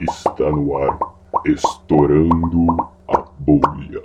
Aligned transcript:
Está 0.00 0.48
no 0.50 0.78
ar, 0.78 0.98
estourando 1.44 2.90
a 3.06 3.18
bolha. 3.38 4.02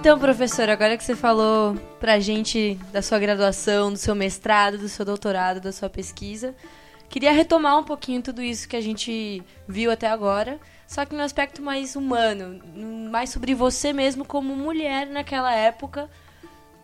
Então, 0.00 0.18
professor, 0.18 0.68
agora 0.68 0.96
que 0.96 1.04
você 1.04 1.14
falou 1.14 1.76
pra 2.00 2.18
gente 2.18 2.74
da 2.92 3.00
sua 3.00 3.20
graduação, 3.20 3.92
do 3.92 3.96
seu 3.96 4.14
mestrado, 4.16 4.76
do 4.76 4.88
seu 4.88 5.04
doutorado, 5.04 5.60
da 5.60 5.70
sua 5.70 5.88
pesquisa, 5.88 6.52
queria 7.08 7.30
retomar 7.30 7.78
um 7.78 7.84
pouquinho 7.84 8.20
tudo 8.20 8.42
isso 8.42 8.68
que 8.68 8.74
a 8.76 8.80
gente 8.80 9.40
viu 9.68 9.90
até 9.90 10.08
agora, 10.08 10.58
só 10.84 11.04
que 11.04 11.14
no 11.14 11.22
aspecto 11.22 11.62
mais 11.62 11.94
humano, 11.94 12.60
mais 13.08 13.30
sobre 13.30 13.54
você 13.54 13.92
mesmo 13.92 14.24
como 14.24 14.56
mulher 14.56 15.06
naquela 15.06 15.54
época, 15.54 16.10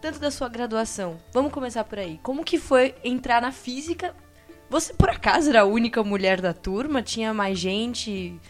tanto 0.01 0.19
da 0.19 0.31
sua 0.31 0.49
graduação. 0.49 1.19
Vamos 1.33 1.53
começar 1.53 1.85
por 1.85 1.99
aí. 1.99 2.19
Como 2.23 2.45
que 2.45 2.59
foi 2.59 2.95
entrar 3.05 3.43
na 3.43 3.53
física? 3.53 4.15
Você 4.69 4.95
por 4.95 5.11
acaso 5.11 5.51
era 5.51 5.63
a 5.63 5.65
única 5.65 6.03
mulher 6.03 6.41
da 6.41 6.55
turma? 6.55 7.03
Tinha 7.03 7.35
mais 7.35 7.59
gente 7.59 8.41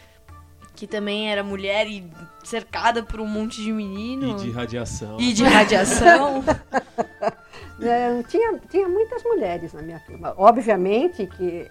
que 0.75 0.87
também 0.87 1.31
era 1.31 1.43
mulher 1.43 1.87
e 1.87 2.09
cercada 2.43 3.03
por 3.03 3.19
um 3.19 3.27
monte 3.27 3.61
de 3.61 3.71
menino? 3.71 4.31
E 4.31 4.35
de 4.35 4.51
radiação. 4.51 5.19
E 5.19 5.33
de 5.33 5.43
radiação? 5.43 6.43
É, 7.81 8.21
tinha, 8.23 8.59
tinha 8.69 8.87
muitas 8.87 9.23
mulheres 9.23 9.73
na 9.73 9.81
minha 9.81 9.99
turma. 10.01 10.35
Obviamente 10.37 11.25
que, 11.25 11.67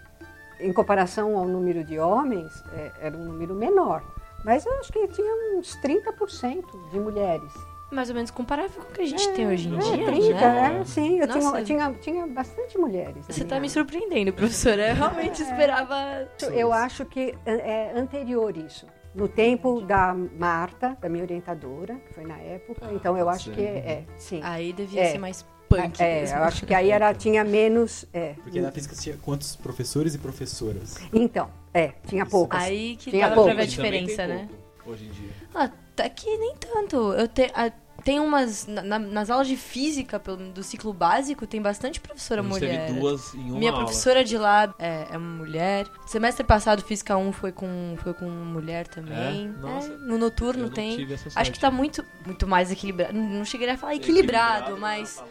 em 0.59 0.73
comparação 0.73 1.37
ao 1.39 1.47
número 1.47 1.85
de 1.85 2.01
homens, 2.01 2.51
é, 2.73 2.93
era 3.03 3.17
um 3.17 3.25
número 3.27 3.55
menor. 3.55 4.03
Mas 4.45 4.67
eu 4.67 4.73
acho 4.81 4.93
que 4.93 5.07
tinha 5.07 5.57
uns 5.57 5.77
30% 5.81 6.91
de 6.91 6.99
mulheres. 6.99 7.53
Mais 7.91 8.09
ou 8.09 8.15
menos 8.15 8.31
comparável 8.31 8.83
com 8.83 8.89
o 8.91 8.93
que 8.95 9.03
a 9.03 9.07
gente 9.07 9.29
tem 9.33 9.49
hoje 9.49 9.69
em 9.69 9.77
É, 9.77 9.81
dia, 9.81 10.07
30, 10.07 10.33
né? 10.33 10.79
é, 10.81 10.85
sim. 10.85 11.19
Eu 11.19 11.27
tinha, 11.29 11.45
Nossa. 11.45 11.63
tinha, 11.65 11.93
tinha 12.01 12.27
bastante 12.27 12.79
mulheres. 12.79 13.27
Você 13.27 13.41
tá 13.43 13.57
minha- 13.57 13.61
me 13.63 13.71
surpreendendo, 13.71 14.33
professora. 14.33 14.91
Eu 14.91 14.95
realmente 14.95 15.43
esperava... 15.43 16.29
Eu 16.53 16.73
acho 16.73 17.05
que 17.05 17.35
é 17.45 17.93
anterior 17.97 18.57
isso. 18.57 18.87
No 19.13 19.27
tempo 19.27 19.81
da 19.81 20.15
Marta, 20.15 20.97
da 21.01 21.09
minha 21.09 21.25
orientadora, 21.25 21.97
que 21.97 22.15
foi 22.15 22.25
na 22.25 22.39
época. 22.39 22.87
Ah, 22.87 22.93
então 22.95 23.19
eu 23.19 23.29
acho 23.29 23.47
sim. 23.51 23.57
que 23.57 23.61
é, 23.63 24.05
sim. 24.19 24.41
Aí 24.45 24.73
devia 24.73 25.01
É. 25.03 25.11
ser 25.11 25.19
mais 25.19 25.45
punk 25.69 26.01
É, 26.01 26.21
mesmo. 26.21 26.39
eu 26.39 26.45
acho 26.45 26.65
que 26.65 26.73
aí 26.73 26.93
era, 26.93 27.13
tinha 27.13 27.43
menos. 27.43 28.05
É. 28.13 28.35
Porque 28.35 28.61
na 28.61 28.71
física 28.71 28.95
tinha 28.95 29.17
quantos 29.17 29.57
professores 29.57 30.15
e 30.15 30.19
professoras? 30.19 30.97
Então, 31.13 31.51
é, 31.75 31.89
tinha 32.07 32.23
Isso. 32.23 32.31
poucas. 32.31 32.63
Aí 32.63 32.95
que 32.97 33.11
Tinha 33.11 33.29
dava 33.29 33.43
pra 33.43 33.55
ver 33.55 33.63
a 33.63 33.67
diferença, 33.67 34.27
né? 34.29 34.49
pouco 34.79 34.93
Hoje 34.93 35.07
em 35.07 35.11
dia. 35.11 35.31
Ah, 35.57 35.71
tá 35.97 36.09
que 36.09 36.37
nem 36.39 36.55
tanto. 36.55 37.13
Eu 37.13 37.27
te, 37.27 37.51
ah, 37.55 37.71
tem 38.05 38.19
umas. 38.21 38.67
na- 38.67 38.83
na- 38.83 38.99
nas 38.99 39.31
aulas 39.31 39.47
de 39.49 39.57
física 39.57 40.19
pelo- 40.19 40.51
do 40.53 40.63
ciclo 40.63 40.93
básico, 40.93 41.47
tem 41.47 41.61
bastante 41.61 42.01
professora 42.01 42.43
mulher. 42.43 42.87
teve 42.87 43.01
duas 43.01 43.35
em 43.35 43.51
uma 43.51 43.59
Minha 43.59 43.71
aula. 43.73 43.85
professora 43.85 44.25
de 44.25 44.37
lá 44.39 44.75
é, 44.79 45.07
é 45.11 45.17
uma 45.17 45.37
mulher. 45.37 45.87
Semestre 46.07 46.45
passado, 46.45 46.83
Física 46.83 47.17
1 47.17 47.33
foi 47.33 47.53
com, 47.53 47.97
foi 48.03 48.15
com 48.15 48.29
mulher 48.29 48.87
também. 48.89 49.47
É? 49.57 49.61
Nossa. 49.61 49.93
É, 49.93 49.97
no 49.97 50.19
noturno 50.19 50.63
Eu 50.65 50.67
não 50.69 50.75
tem. 50.75 50.97
tive 50.97 51.15
essa 51.15 51.29
Acho 51.39 51.53
que 51.53 51.61
tá 51.61 51.71
muito, 51.71 52.05
muito 52.25 52.47
mais 52.47 52.71
equilibrado. 52.71 53.13
Não 53.15 53.45
cheguei 53.45 53.69
a 53.69 53.77
falar 53.77 53.95
equilibrado, 53.95 54.71
é 54.71 54.75
uma 54.75 54.81
mas 54.81 55.23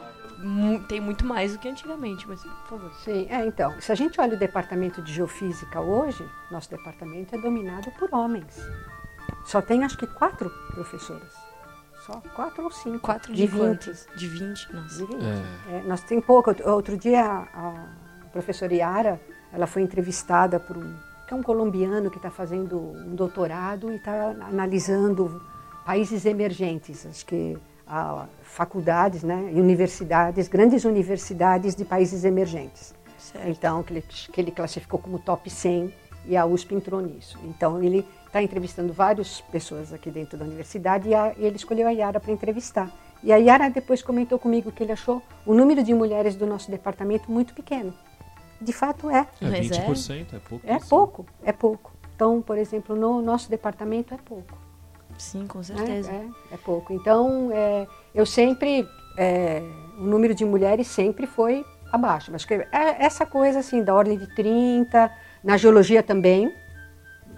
tem 0.87 1.01
muito 1.01 1.25
mais 1.25 1.51
do 1.51 1.59
que 1.59 1.67
antigamente. 1.67 2.25
Mas, 2.27 2.41
por 2.41 2.67
favor. 2.69 2.93
Sim, 3.03 3.27
é, 3.29 3.45
então, 3.45 3.73
se 3.81 3.91
a 3.91 3.95
gente 3.95 4.19
olha 4.21 4.35
o 4.35 4.39
departamento 4.39 5.01
de 5.01 5.11
geofísica 5.13 5.81
hoje, 5.81 6.25
nosso 6.49 6.69
departamento 6.69 7.35
é 7.35 7.37
dominado 7.37 7.91
por 7.99 8.13
homens. 8.13 8.57
Só 9.45 9.61
tem 9.61 9.83
acho 9.83 9.97
que 9.97 10.07
quatro 10.07 10.49
professoras. 10.73 11.48
Só 12.11 12.21
quatro 12.35 12.63
ou 12.63 12.71
cinco. 12.71 12.99
Quatro 12.99 13.33
de 13.33 13.41
de, 13.45 13.47
20. 13.47 13.59
quantos? 13.59 14.07
De 14.15 14.27
20? 14.27 14.73
Nossa. 14.73 14.95
De 14.97 15.05
20. 15.05 15.23
É. 15.23 15.75
É, 15.77 15.81
nós 15.83 16.01
tem 16.01 16.19
pouco. 16.19 16.53
Outro- 16.69 16.97
dia 16.97 17.23
a, 17.23 17.41
a 17.53 17.85
professora 18.31 18.73
Yara, 18.73 19.21
ela 19.53 19.67
foi 19.67 19.81
entrevistada 19.83 20.59
por 20.59 20.77
um, 20.77 20.95
que 21.27 21.33
é 21.33 21.37
um 21.37 21.43
colombiano 21.43 22.09
que 22.09 22.17
está 22.17 22.31
fazendo 22.31 22.77
um 22.79 23.15
doutorado 23.15 23.91
e 23.91 23.95
está 23.97 24.31
analisando 24.41 25.41
países 25.85 26.25
emergentes. 26.25 27.05
Acho 27.05 27.25
que 27.25 27.57
há 27.85 28.25
faculdades, 28.43 29.23
né, 29.23 29.49
e 29.53 29.59
universidades, 29.59 30.47
grandes 30.47 30.85
universidades 30.85 31.75
de 31.75 31.85
países 31.85 32.23
emergentes. 32.23 32.93
Certo. 33.17 33.47
Então, 33.47 33.83
que 33.83 33.93
ele, 33.93 34.01
que 34.01 34.41
ele 34.41 34.51
classificou 34.51 34.99
como 34.99 35.19
top 35.19 35.49
100 35.49 35.93
e 36.29 36.37
a 36.37 36.45
USP 36.45 36.75
entrou 36.75 37.01
nisso. 37.01 37.37
Então, 37.43 37.81
ele 37.83 38.05
está 38.27 38.41
entrevistando 38.41 38.93
várias 38.93 39.41
pessoas 39.41 39.91
aqui 39.91 40.11
dentro 40.11 40.37
da 40.37 40.45
universidade 40.45 41.09
e, 41.09 41.15
a- 41.15 41.33
e 41.35 41.43
ele 41.43 41.55
escolheu 41.55 41.87
a 41.87 41.91
Yara 41.91 42.19
para 42.19 42.31
entrevistar. 42.31 42.89
E 43.23 43.33
a 43.33 43.37
Yara 43.37 43.67
depois 43.69 44.01
comentou 44.03 44.37
comigo 44.37 44.71
que 44.71 44.83
ele 44.83 44.91
achou 44.91 45.21
o 45.45 45.53
número 45.55 45.83
de 45.83 45.93
mulheres 45.93 46.35
do 46.35 46.45
nosso 46.45 46.69
departamento 46.69 47.29
muito 47.31 47.53
pequeno. 47.53 47.93
De 48.61 48.71
fato 48.71 49.09
é. 49.09 49.27
É, 49.41 49.49
Mas 49.49 49.71
é? 49.71 49.85
20% 49.87 50.33
é 50.33 50.39
pouco. 50.39 50.67
É 50.67 50.79
pouco, 50.79 51.25
é 51.43 51.51
pouco. 51.51 51.91
Então, 52.15 52.41
por 52.41 52.57
exemplo, 52.57 52.95
no 52.95 53.21
nosso 53.21 53.49
departamento 53.49 54.13
é 54.13 54.17
pouco. 54.17 54.55
Sim, 55.17 55.47
com 55.47 55.57
né? 55.57 55.63
certeza. 55.63 56.11
É, 56.11 56.25
é 56.51 56.57
pouco. 56.57 56.93
Então, 56.93 57.49
é, 57.51 57.87
eu 58.13 58.25
sempre, 58.25 58.87
é, 59.17 59.61
o 59.97 60.03
número 60.03 60.35
de 60.35 60.45
mulheres 60.45 60.87
sempre 60.87 61.25
foi 61.25 61.65
abaixo. 61.91 62.31
Mas 62.31 62.45
que 62.45 62.53
é 62.53 62.67
essa 62.71 63.25
coisa 63.25 63.59
assim, 63.59 63.83
da 63.83 63.93
ordem 63.95 64.17
de 64.17 64.27
30, 64.35 65.11
na 65.43 65.57
geologia 65.57 66.01
também, 66.03 66.53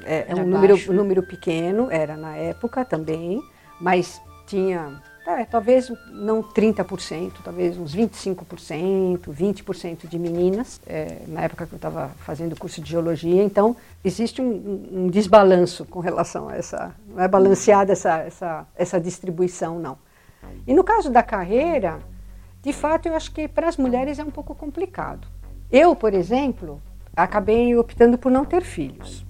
é, 0.04 0.26
Era 0.30 0.42
um 0.42 0.46
número, 0.48 0.74
um 0.92 0.94
número 0.96 1.24
pequeno, 1.24 1.88
era 1.92 2.18
na 2.18 2.36
época 2.36 2.84
também, 2.84 3.40
mas 3.80 4.20
tinha, 4.48 5.00
é, 5.28 5.46
talvez 5.46 5.92
não 6.12 6.42
30%, 6.42 7.34
talvez 7.44 7.78
uns 7.78 7.96
25%, 7.96 9.20
20% 9.30 10.08
de 10.08 10.18
meninas, 10.18 10.82
é, 10.88 11.20
na 11.28 11.42
época 11.44 11.68
que 11.68 11.74
eu 11.74 11.78
estava 11.78 12.10
fazendo 12.26 12.58
curso 12.58 12.82
de 12.82 12.90
geologia, 12.90 13.44
então 13.44 13.76
existe 14.04 14.42
um, 14.42 14.50
um- 14.50 15.04
um 15.04 15.08
desbalanço 15.08 15.86
com 15.86 16.00
relação 16.00 16.50
a 16.50 16.56
essa, 16.56 16.96
não 17.08 17.22
é 17.24 17.28
balanceada 17.28 17.92
essa, 17.94 18.18
essa, 18.24 18.66
essa 18.76 19.00
distribuição, 19.00 19.78
não. 19.80 19.98
E 20.66 20.74
no 20.74 20.84
caso 20.84 21.12
da 21.12 21.22
carreira, 21.22 22.00
de 22.64 22.74
fato, 22.74 23.08
eu 23.08 23.16
acho 23.16 23.32
que 23.32 23.48
para 23.48 23.68
as 23.70 23.78
mulheres 23.78 24.18
é 24.18 24.24
um 24.24 24.32
pouco 24.32 24.56
complicado. 24.56 25.28
Eu, 25.72 25.96
por 25.96 26.14
exemplo, 26.14 26.82
acabei 27.16 27.76
optando 27.76 28.18
por 28.18 28.32
não 28.32 28.46
ter 28.46 28.62
filhos, 28.62 29.26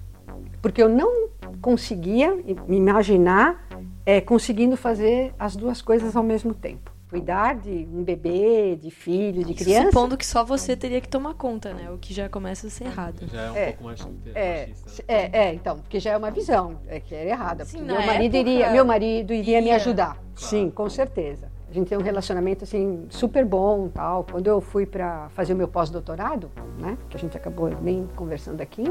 porque 0.60 0.82
eu 0.82 0.88
não 0.88 1.28
conseguia 1.60 2.34
me 2.34 2.76
imaginar 2.76 3.66
eh, 4.04 4.20
conseguindo 4.20 4.76
fazer 4.76 5.32
as 5.38 5.54
duas 5.56 5.80
coisas 5.82 6.16
ao 6.16 6.22
mesmo 6.22 6.54
tempo. 6.54 6.90
Cuidar 7.08 7.56
de 7.56 7.86
um 7.92 8.02
bebê, 8.02 8.74
de 8.74 8.90
filho, 8.90 9.44
de 9.44 9.52
criança. 9.52 9.88
Supondo 9.90 10.16
que 10.16 10.24
só 10.24 10.42
você 10.42 10.74
teria 10.74 10.98
que 10.98 11.06
tomar 11.08 11.34
conta, 11.34 11.74
né? 11.74 11.90
O 11.90 11.98
que 11.98 12.14
já 12.14 12.26
começa 12.26 12.68
a 12.68 12.70
ser 12.70 12.84
errado. 12.84 13.20
Já 13.30 13.42
é 13.42 13.50
um 13.50 13.56
É, 13.56 13.66
pouco 13.66 13.84
mais 13.84 14.00
É, 14.34 14.66
machista. 14.66 15.02
né? 15.02 15.14
é, 15.14 15.38
é, 15.48 15.52
então, 15.54 15.78
porque 15.80 16.00
já 16.00 16.12
é 16.12 16.16
uma 16.16 16.30
visão 16.30 16.78
é, 16.88 17.00
que 17.00 17.14
era 17.14 17.28
errada. 17.28 17.66
Sim, 17.66 17.82
meu 17.82 17.96
marido 17.96 18.34
época, 18.34 18.50
iria, 18.50 18.70
meu 18.70 18.84
marido 18.86 19.34
iria 19.34 19.60
me 19.60 19.70
ajudar. 19.72 20.16
Sim, 20.34 20.70
com 20.70 20.88
certeza. 20.88 21.51
A 21.72 21.74
gente 21.74 21.88
tem 21.88 21.96
um 21.96 22.02
relacionamento 22.02 22.64
assim 22.64 23.06
super 23.08 23.46
bom, 23.46 23.88
tal. 23.88 24.26
Quando 24.30 24.46
eu 24.46 24.60
fui 24.60 24.84
para 24.84 25.30
fazer 25.30 25.54
o 25.54 25.56
meu 25.56 25.66
pós-doutorado, 25.66 26.50
né, 26.78 26.98
que 27.08 27.16
a 27.16 27.18
gente 27.18 27.34
acabou 27.34 27.70
nem 27.80 28.06
conversando 28.14 28.60
aqui, 28.60 28.84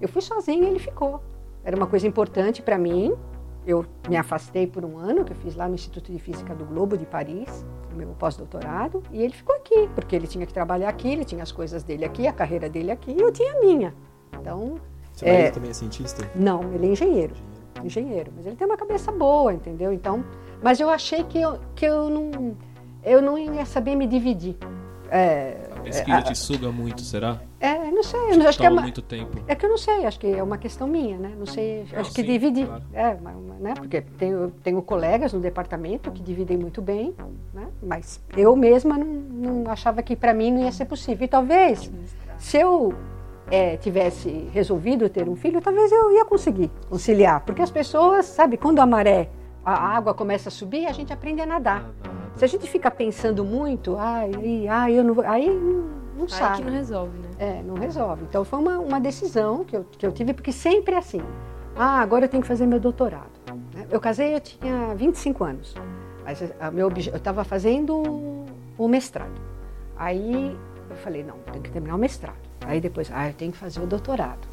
eu 0.00 0.08
fui 0.08 0.20
sozinha 0.20 0.64
e 0.64 0.66
ele 0.66 0.80
ficou. 0.80 1.22
Era 1.62 1.76
uma 1.76 1.86
coisa 1.86 2.08
importante 2.08 2.60
para 2.60 2.76
mim. 2.76 3.14
Eu 3.64 3.86
me 4.08 4.16
afastei 4.16 4.66
por 4.66 4.84
um 4.84 4.98
ano, 4.98 5.24
que 5.24 5.30
eu 5.30 5.36
fiz 5.36 5.54
lá 5.54 5.68
no 5.68 5.76
Instituto 5.76 6.10
de 6.10 6.18
Física 6.18 6.56
do 6.56 6.64
Globo 6.64 6.98
de 6.98 7.06
Paris, 7.06 7.64
o 7.92 7.96
meu 7.96 8.08
pós-doutorado, 8.18 9.00
e 9.12 9.22
ele 9.22 9.32
ficou 9.32 9.54
aqui, 9.54 9.88
porque 9.94 10.16
ele 10.16 10.26
tinha 10.26 10.44
que 10.44 10.52
trabalhar 10.52 10.88
aqui, 10.88 11.12
ele 11.12 11.24
tinha 11.24 11.42
as 11.44 11.52
coisas 11.52 11.84
dele 11.84 12.04
aqui, 12.04 12.26
a 12.26 12.32
carreira 12.32 12.68
dele 12.68 12.90
aqui, 12.90 13.12
e 13.12 13.20
eu 13.20 13.30
tinha 13.30 13.52
a 13.52 13.60
minha. 13.60 13.94
Então, 14.40 14.80
Seu 15.12 15.28
é. 15.28 15.52
também 15.52 15.70
é 15.70 15.72
cientista? 15.72 16.28
não, 16.34 16.64
ele 16.74 16.88
é 16.88 16.90
engenheiro. 16.90 17.34
Engenheiro, 17.82 18.32
mas 18.34 18.44
ele 18.44 18.56
tem 18.56 18.66
uma 18.66 18.76
cabeça 18.76 19.12
boa, 19.12 19.52
entendeu? 19.52 19.92
Então, 19.92 20.24
mas 20.64 20.80
eu 20.80 20.88
achei 20.88 21.22
que 21.24 21.38
eu, 21.38 21.58
que 21.76 21.84
eu 21.84 22.08
não 22.08 22.56
eu 23.04 23.20
não 23.20 23.36
ia 23.36 23.66
saber 23.66 23.94
me 23.94 24.06
dividir. 24.06 24.56
É, 25.10 25.58
A 25.76 25.80
pesquisa 25.80 26.22
te 26.22 26.34
suga 26.34 26.72
muito, 26.72 27.02
será? 27.02 27.38
é, 27.60 27.90
não 27.90 28.02
sei, 28.02 28.18
eu 28.32 28.48
acho 28.48 28.58
que 28.58 28.66
é 28.66 28.70
uma, 28.70 28.80
muito 28.82 29.02
tempo. 29.02 29.38
é 29.46 29.54
que 29.54 29.66
eu 29.66 29.70
não 29.70 29.76
sei, 29.76 30.06
acho 30.06 30.18
que 30.18 30.26
é 30.26 30.42
uma 30.42 30.56
questão 30.56 30.88
minha, 30.88 31.18
né? 31.18 31.32
Não 31.38 31.44
sei, 31.44 31.86
Não, 31.92 32.00
acho 32.00 32.12
que 32.14 32.22
sim, 32.22 32.26
dividir. 32.26 32.66
claro. 32.66 32.82
É, 32.94 33.08
uma- 33.20 33.30
uma- 33.32 33.54
né? 33.56 33.74
Porque 33.76 34.00
tenho, 34.00 34.50
tenho 34.62 34.80
colegas 34.82 35.34
no 35.34 35.40
departamento 35.40 36.10
que 36.10 36.22
dividem 36.22 36.56
muito 36.56 36.80
bem, 36.80 37.14
né? 37.52 37.68
Mas 37.82 38.18
eu 38.34 38.56
mesma 38.56 38.96
não, 38.96 39.06
não 39.06 39.70
achava 39.70 40.02
que 40.02 40.16
para 40.16 40.32
mim 40.32 40.50
não 40.50 40.62
ia 40.62 40.72
ser 40.72 40.86
possível. 40.86 41.26
E 41.26 41.28
talvez, 41.28 41.92
se 42.38 42.56
eu 42.58 42.94
é, 43.50 43.76
tivesse 43.76 44.48
resolvido 44.52 45.08
ter 45.10 45.28
um 45.28 45.36
filho, 45.36 45.60
talvez 45.60 45.92
eu 45.92 46.10
ia 46.12 46.24
conseguir 46.24 46.70
conciliar. 46.88 47.40
Porque 47.44 47.60
as 47.60 47.70
pessoas, 47.70 48.24
sabe, 48.24 48.56
quando 48.56 48.80
a 48.80 48.86
maré, 48.86 49.28
a 49.64 49.72
água 49.96 50.12
começa 50.14 50.48
a 50.48 50.52
subir, 50.52 50.86
a 50.86 50.92
gente 50.92 51.12
aprende 51.12 51.40
a 51.40 51.46
nadar. 51.46 51.84
Ah. 52.04 52.10
Se 52.36 52.44
a 52.44 52.48
gente 52.48 52.68
fica 52.68 52.90
pensando 52.90 53.44
muito, 53.44 53.96
ai, 53.96 54.30
ai, 54.36 54.68
ai 54.68 54.98
eu 54.98 55.04
não 55.04 55.14
vou, 55.14 55.24
aí 55.24 55.48
não, 55.48 56.04
não 56.16 56.22
Aí 56.24 56.28
sabe. 56.28 56.56
que 56.58 56.64
não 56.64 56.72
resolve, 56.72 57.18
né? 57.18 57.28
É, 57.38 57.62
não 57.62 57.74
resolve. 57.74 58.24
Então 58.24 58.44
foi 58.44 58.58
uma, 58.58 58.78
uma 58.78 59.00
decisão 59.00 59.64
que 59.64 59.76
eu, 59.76 59.84
que 59.84 60.04
eu 60.04 60.12
tive, 60.12 60.32
porque 60.34 60.52
sempre 60.52 60.94
é 60.94 60.98
assim. 60.98 61.22
Ah, 61.76 62.00
agora 62.00 62.24
eu 62.24 62.28
tenho 62.28 62.42
que 62.42 62.48
fazer 62.48 62.66
meu 62.66 62.78
doutorado. 62.80 63.30
né? 63.74 63.86
Eu 63.90 64.00
casei, 64.00 64.34
eu 64.34 64.40
tinha 64.40 64.94
25 64.94 65.44
anos. 65.44 65.74
Mas 66.24 66.42
a 66.60 66.70
meu, 66.70 66.88
eu 66.88 67.16
estava 67.16 67.44
fazendo 67.44 68.44
o 68.78 68.88
mestrado. 68.88 69.40
Aí 69.96 70.56
eu 70.90 70.96
falei, 70.96 71.22
não, 71.22 71.36
tem 71.52 71.60
que 71.62 71.70
terminar 71.70 71.94
o 71.94 71.98
mestrado. 71.98 72.38
Aí 72.66 72.80
depois, 72.80 73.10
ah, 73.12 73.28
eu 73.28 73.34
tenho 73.34 73.52
que 73.52 73.58
fazer 73.58 73.80
o 73.80 73.86
doutorado. 73.86 74.46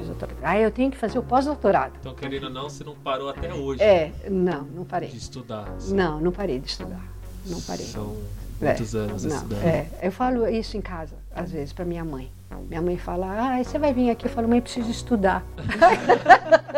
O 0.00 0.04
doutorado. 0.04 0.36
Ah, 0.42 0.58
eu 0.58 0.70
tenho 0.70 0.90
que 0.90 0.96
fazer 0.96 1.18
o 1.18 1.22
pós-doutorado. 1.22 1.92
Então, 2.00 2.14
querendo 2.14 2.44
ou 2.44 2.50
não, 2.50 2.68
você 2.68 2.84
não 2.84 2.94
parou 2.94 3.28
até 3.28 3.52
hoje 3.52 3.82
É, 3.82 4.12
não, 4.30 4.62
não 4.62 4.84
parei. 4.84 5.08
de 5.08 5.16
estudar. 5.18 5.68
Não, 5.88 6.20
não 6.20 6.32
parei 6.32 6.58
de 6.58 6.68
estudar. 6.68 7.00
Não 7.46 7.60
parei. 7.60 7.86
São 7.86 8.16
É, 8.60 8.64
muitos 8.66 8.94
anos 8.94 9.24
não, 9.24 9.36
estudando. 9.36 9.64
é, 9.64 9.86
eu 10.02 10.12
falo 10.12 10.48
isso 10.48 10.76
em 10.76 10.80
casa, 10.80 11.16
às 11.34 11.50
vezes, 11.52 11.72
para 11.72 11.84
minha 11.84 12.04
mãe. 12.04 12.30
Minha 12.68 12.82
mãe 12.82 12.98
fala, 12.98 13.26
ah, 13.56 13.62
você 13.62 13.78
vai 13.78 13.92
vir 13.94 14.10
aqui. 14.10 14.26
Eu 14.26 14.30
falo, 14.30 14.48
mãe, 14.48 14.60
preciso 14.60 14.90
estudar. 14.90 15.44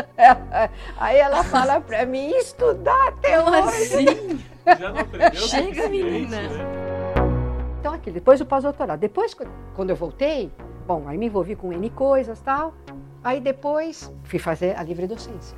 Aí 0.99 1.17
ela 1.19 1.43
fala 1.44 1.81
para 1.81 2.05
mim, 2.06 2.31
estudar 2.37 3.08
até 3.08 3.38
Como 3.43 3.56
hoje. 3.56 3.69
assim? 3.69 4.40
Já 4.78 4.93
não 4.93 5.00
aprendeu 5.00 5.31
o 5.31 5.37
Chega, 5.49 5.82
suficiente, 5.82 5.88
menina. 5.90 6.43
né? 6.43 6.49
Então, 7.81 7.94
aqui, 7.94 8.11
depois 8.11 8.38
do 8.38 8.44
pós-doutorado. 8.46 9.00
Depois, 9.00 9.32
qu- 9.32 9.46
quando 9.75 9.90
eu 9.90 9.96
voltei, 9.96 10.50
bom, 10.87 11.05
aí 11.06 11.17
me 11.17 11.26
envolvi 11.26 11.56
com 11.56 11.72
N 11.72 11.88
coisas 11.90 12.38
e 12.38 12.43
tal. 12.43 12.75
Aí 13.22 13.40
depois 13.40 14.12
fui 14.25 14.38
fazer 14.38 14.76
a 14.78 14.82
livre 14.82 15.06
docência, 15.06 15.56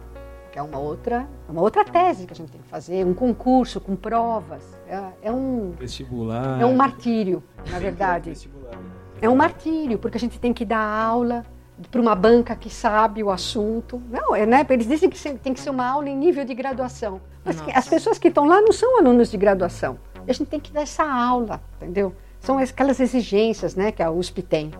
que 0.51 0.59
é 0.59 0.63
uma 0.63 0.79
outra, 0.79 1.29
uma 1.49 1.61
outra 1.61 1.85
tese 1.85 2.27
que 2.27 2.33
a 2.33 2.37
gente 2.37 2.51
tem 2.51 2.61
que 2.61 2.69
fazer, 2.69 3.07
um 3.07 3.15
concurso 3.15 3.81
com 3.81 3.95
provas. 3.95 4.65
É, 4.89 5.29
é 5.29 5.33
um, 5.33 5.71
Vestibular. 5.79 6.61
é 6.61 6.67
um 6.67 6.75
martírio, 6.75 7.43
na 7.71 7.79
verdade. 7.79 8.31
Vestibular. 8.31 8.79
É 9.21 9.29
um 9.29 9.37
martírio, 9.37 9.99
porque 9.99 10.17
a 10.17 10.21
gente 10.21 10.41
tem 10.41 10.53
que 10.53 10.65
dar 10.65 10.81
aula 10.81 11.47
para 11.91 12.01
uma 12.01 12.15
banca 12.15 12.57
que 12.57 12.69
sabe 12.69 13.23
o 13.23 13.31
assunto. 13.31 14.03
Não, 14.11 14.35
é, 14.35 14.45
né? 14.45 14.67
Eles 14.69 14.87
dizem 14.87 15.09
que 15.09 15.39
tem 15.39 15.55
que 15.55 15.61
ser 15.61 15.71
uma 15.71 15.87
aula 15.87 16.09
em 16.09 16.17
nível 16.17 16.45
de 16.45 16.55
graduação. 16.55 17.21
Mas 17.45 17.57
Nossa. 17.57 17.79
as 17.79 17.89
pessoas 17.89 18.19
que 18.19 18.29
estão 18.29 18.45
lá 18.45 18.61
não 18.61 18.73
são 18.73 18.99
alunos 18.99 19.31
de 19.31 19.37
graduação. 19.37 19.99
A 20.27 20.33
gente 20.33 20.49
tem 20.49 20.61
que 20.61 20.73
dar 20.73 20.83
essa 20.83 21.05
aula, 21.05 21.61
entendeu? 21.77 22.15
São 22.41 22.59
aquelas 22.59 22.99
exigências 23.01 23.75
né, 23.75 23.93
que 23.93 24.03
a 24.03 24.11
USP 24.11 24.43
tem. 24.43 24.73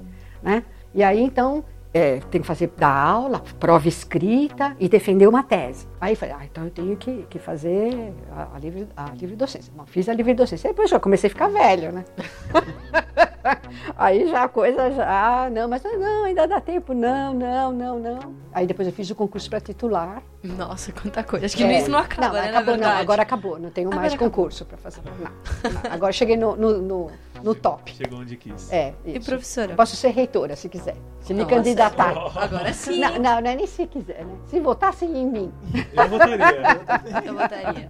Né? 0.43 0.65
E 0.95 1.03
aí, 1.03 1.21
então, 1.21 1.65
é, 1.95 2.21
tem 2.31 2.41
que 2.41 2.47
fazer, 2.47 2.73
dar 2.77 2.95
aula, 2.95 3.43
prova 3.61 3.87
escrita 3.87 4.77
e 4.81 4.89
defender 4.89 5.27
uma 5.27 5.43
tese. 5.43 5.87
Aí 6.01 6.13
eu 6.13 6.17
falei, 6.17 6.35
ah, 6.39 6.45
então 6.45 6.65
eu 6.65 6.71
tenho 6.71 6.97
que, 6.97 7.27
que 7.29 7.39
fazer 7.39 8.15
a, 8.31 8.57
a 8.57 8.59
livre, 8.59 8.89
a 8.97 9.11
livre 9.11 9.37
docência. 9.37 9.73
Bom, 9.77 9.85
fiz 9.87 10.09
a 10.09 10.15
livre 10.15 10.35
docência. 10.35 10.71
Depois 10.71 10.91
já 10.91 10.99
comecei 10.99 11.29
a 11.29 11.31
ficar 11.31 11.49
velho, 11.49 11.93
né? 11.93 12.05
Aí 13.97 14.29
já 14.29 14.45
a 14.45 14.49
coisa 14.49 14.91
já, 14.91 15.49
não, 15.51 15.69
mas 15.69 15.83
não, 15.83 16.25
ainda 16.25 16.47
dá 16.47 16.61
tempo, 16.61 16.95
não, 16.95 17.35
não, 17.35 17.73
não, 17.73 17.99
não. 17.99 18.35
Aí 18.53 18.67
depois 18.67 18.87
eu 18.87 18.95
fiz 18.95 19.11
o 19.11 19.15
concurso 19.15 19.49
para 19.51 19.61
titular. 19.61 20.23
Nossa, 20.43 20.93
quanta 20.93 21.23
coisa. 21.23 21.47
Acho 21.47 21.57
que 21.57 21.65
É, 21.65 21.79
isso 21.79 21.91
não 21.91 21.99
acaba, 21.99 22.41
né, 22.41 22.51
na 22.53 22.59
acabou, 22.59 22.77
não, 22.77 22.89
agora 22.89 23.23
acabou, 23.23 23.59
não 23.59 23.71
tenho 23.71 23.89
mais 23.89 24.13
Agora 24.13 24.15
acabou. 24.15 24.31
concurso 24.31 24.65
para 24.65 24.77
fazer. 24.79 25.01
Não, 25.05 25.71
não, 25.71 25.93
agora 25.93 26.13
cheguei 26.13 26.37
no, 26.37 26.55
no, 26.57 26.79
no, 26.83 27.11
no 27.43 27.55
top. 27.55 27.95
Chegou 27.95 28.21
onde 28.21 28.37
quis. 28.37 28.71
É, 28.73 28.93
E 29.05 29.17
isso. 29.19 29.27
professora? 29.29 29.75
Posso 29.75 29.97
ser 29.97 30.11
reitora, 30.11 30.55
se 30.57 30.69
quiser. 30.69 30.97
Se 31.21 31.33
me 31.33 31.43
Nossa. 31.43 31.55
candidatar. 31.57 32.11
Agora 32.37 32.73
sim. 32.73 32.99
Não, 33.01 33.13
não, 33.19 33.41
não 33.41 33.51
é 33.51 33.57
nem 33.57 33.67
se 33.67 33.87
quiser, 33.87 34.25
né? 34.25 34.35
Se 34.47 34.59
votassem 34.61 35.17
em 35.17 35.27
mim. 35.27 35.53
Eu 35.95 36.09
votaria. 36.09 36.81
Eu 37.25 37.35
votaria. 37.35 37.89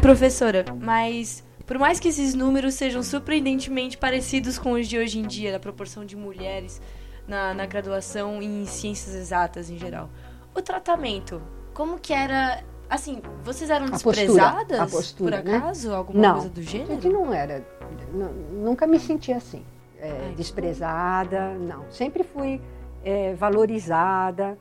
Professora, 0.00 0.64
mas 0.80 1.44
por 1.72 1.78
mais 1.78 1.98
que 1.98 2.08
esses 2.08 2.34
números 2.34 2.74
sejam 2.74 3.02
surpreendentemente 3.02 3.96
parecidos 3.96 4.58
com 4.58 4.72
os 4.72 4.86
de 4.86 4.98
hoje 4.98 5.18
em 5.18 5.22
dia, 5.22 5.50
da 5.52 5.58
proporção 5.58 6.04
de 6.04 6.14
mulheres 6.14 6.82
na, 7.26 7.54
na 7.54 7.64
graduação 7.64 8.42
em 8.42 8.66
ciências 8.66 9.14
exatas 9.14 9.70
em 9.70 9.78
geral, 9.78 10.10
o 10.54 10.60
tratamento, 10.60 11.40
como 11.72 11.98
que 11.98 12.12
era? 12.12 12.62
Assim, 12.90 13.22
vocês 13.42 13.70
eram 13.70 13.86
A 13.86 13.90
postura, 13.92 14.16
desprezadas 14.16 14.80
a 14.80 14.86
postura, 14.86 15.38
por 15.38 15.44
né? 15.50 15.56
acaso? 15.56 15.94
Alguma 15.94 16.20
Não, 16.20 16.32
coisa 16.34 16.50
do 16.50 16.60
gênero? 16.62 17.10
não 17.10 17.32
era, 17.32 17.66
nu- 18.12 18.34
nunca 18.64 18.86
me 18.86 18.98
senti 19.00 19.32
assim, 19.32 19.64
é, 19.98 20.10
Ai, 20.10 20.28
que 20.28 20.34
desprezada, 20.36 21.54
não. 21.54 21.90
Sempre 21.90 22.22
fui 22.22 22.60
é, 23.02 23.32
valorizada 23.32 24.58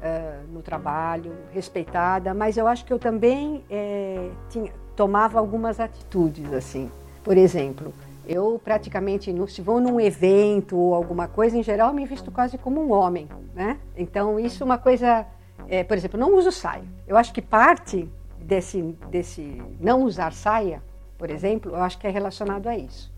é, 0.00 0.38
no 0.50 0.62
trabalho, 0.62 1.36
respeitada, 1.52 2.32
mas 2.32 2.56
eu 2.56 2.66
acho 2.66 2.86
que 2.86 2.92
eu 2.94 2.98
também 2.98 3.62
é, 3.68 4.30
tinha, 4.48 4.72
tomava 4.96 5.38
algumas 5.38 5.80
atitudes 5.80 6.52
assim. 6.52 6.90
Por 7.22 7.36
exemplo, 7.36 7.92
eu 8.26 8.60
praticamente, 8.62 9.34
se 9.48 9.60
vou 9.60 9.80
num 9.80 10.00
evento 10.00 10.76
ou 10.76 10.94
alguma 10.94 11.28
coisa, 11.28 11.56
em 11.56 11.62
geral, 11.62 11.92
me 11.92 12.06
visto 12.06 12.30
quase 12.30 12.56
como 12.58 12.82
um 12.82 12.92
homem, 12.92 13.28
né? 13.54 13.78
Então, 13.96 14.38
isso 14.38 14.62
é 14.62 14.64
uma 14.64 14.78
coisa... 14.78 15.26
é, 15.68 15.84
por 15.84 15.96
exemplo, 15.96 16.18
não 16.18 16.34
uso 16.36 16.50
saia. 16.50 16.84
Eu 17.06 17.16
acho 17.16 17.32
que 17.32 17.42
parte 17.42 18.08
desse, 18.38 18.82
desse 19.10 19.62
não 19.80 20.02
usar 20.02 20.32
saia, 20.32 20.82
por 21.18 21.30
exemplo, 21.30 21.72
eu 21.72 21.82
acho 21.82 21.98
que 21.98 22.06
é 22.06 22.10
relacionado 22.10 22.66
a 22.66 22.76
isso. 22.76 23.12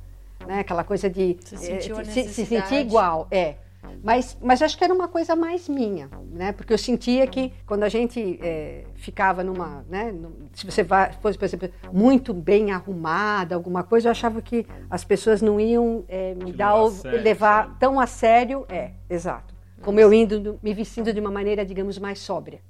Né? 0.46 0.60
Aquela 0.60 0.84
coisa 0.84 1.08
de 1.08 1.36
a 1.52 1.54
eh, 1.54 2.04
se, 2.04 2.28
se 2.28 2.46
sentir 2.46 2.76
igual, 2.76 3.26
é. 3.30 3.56
Mas, 4.02 4.36
mas 4.40 4.62
acho 4.62 4.76
que 4.78 4.84
era 4.84 4.92
uma 4.94 5.08
coisa 5.08 5.34
mais 5.36 5.68
minha, 5.68 6.08
né? 6.32 6.52
Porque 6.52 6.72
eu 6.72 6.78
sentia 6.78 7.26
que 7.26 7.52
quando 7.66 7.82
a 7.82 7.88
gente 7.88 8.38
eh, 8.42 8.84
ficava 8.94 9.42
numa, 9.42 9.84
né? 9.88 10.14
Se 10.52 10.64
você 10.64 10.82
vai, 10.82 11.12
fosse, 11.14 11.36
por 11.38 11.44
exemplo, 11.44 11.68
muito 11.92 12.32
bem 12.32 12.70
arrumada, 12.72 13.54
alguma 13.54 13.82
coisa, 13.82 14.08
eu 14.08 14.12
achava 14.12 14.40
que 14.42 14.66
as 14.88 15.04
pessoas 15.04 15.42
não 15.42 15.58
iam 15.60 16.04
eh, 16.08 16.34
me 16.34 16.52
dar, 16.52 16.74
levar 16.74 16.80
a 16.80 16.84
o- 16.84 16.90
sério, 16.90 17.22
levar 17.22 17.78
tão 17.78 18.00
a 18.00 18.06
sério, 18.06 18.66
é, 18.68 18.90
exato. 19.10 19.54
Como 19.82 20.00
eu 20.00 20.12
indo, 20.12 20.40
do- 20.40 20.58
me 20.62 20.72
vestindo 20.74 21.12
de 21.12 21.20
uma 21.20 21.30
maneira, 21.30 21.64
digamos, 21.64 21.98
mais 21.98 22.18
sóbria 22.18 22.60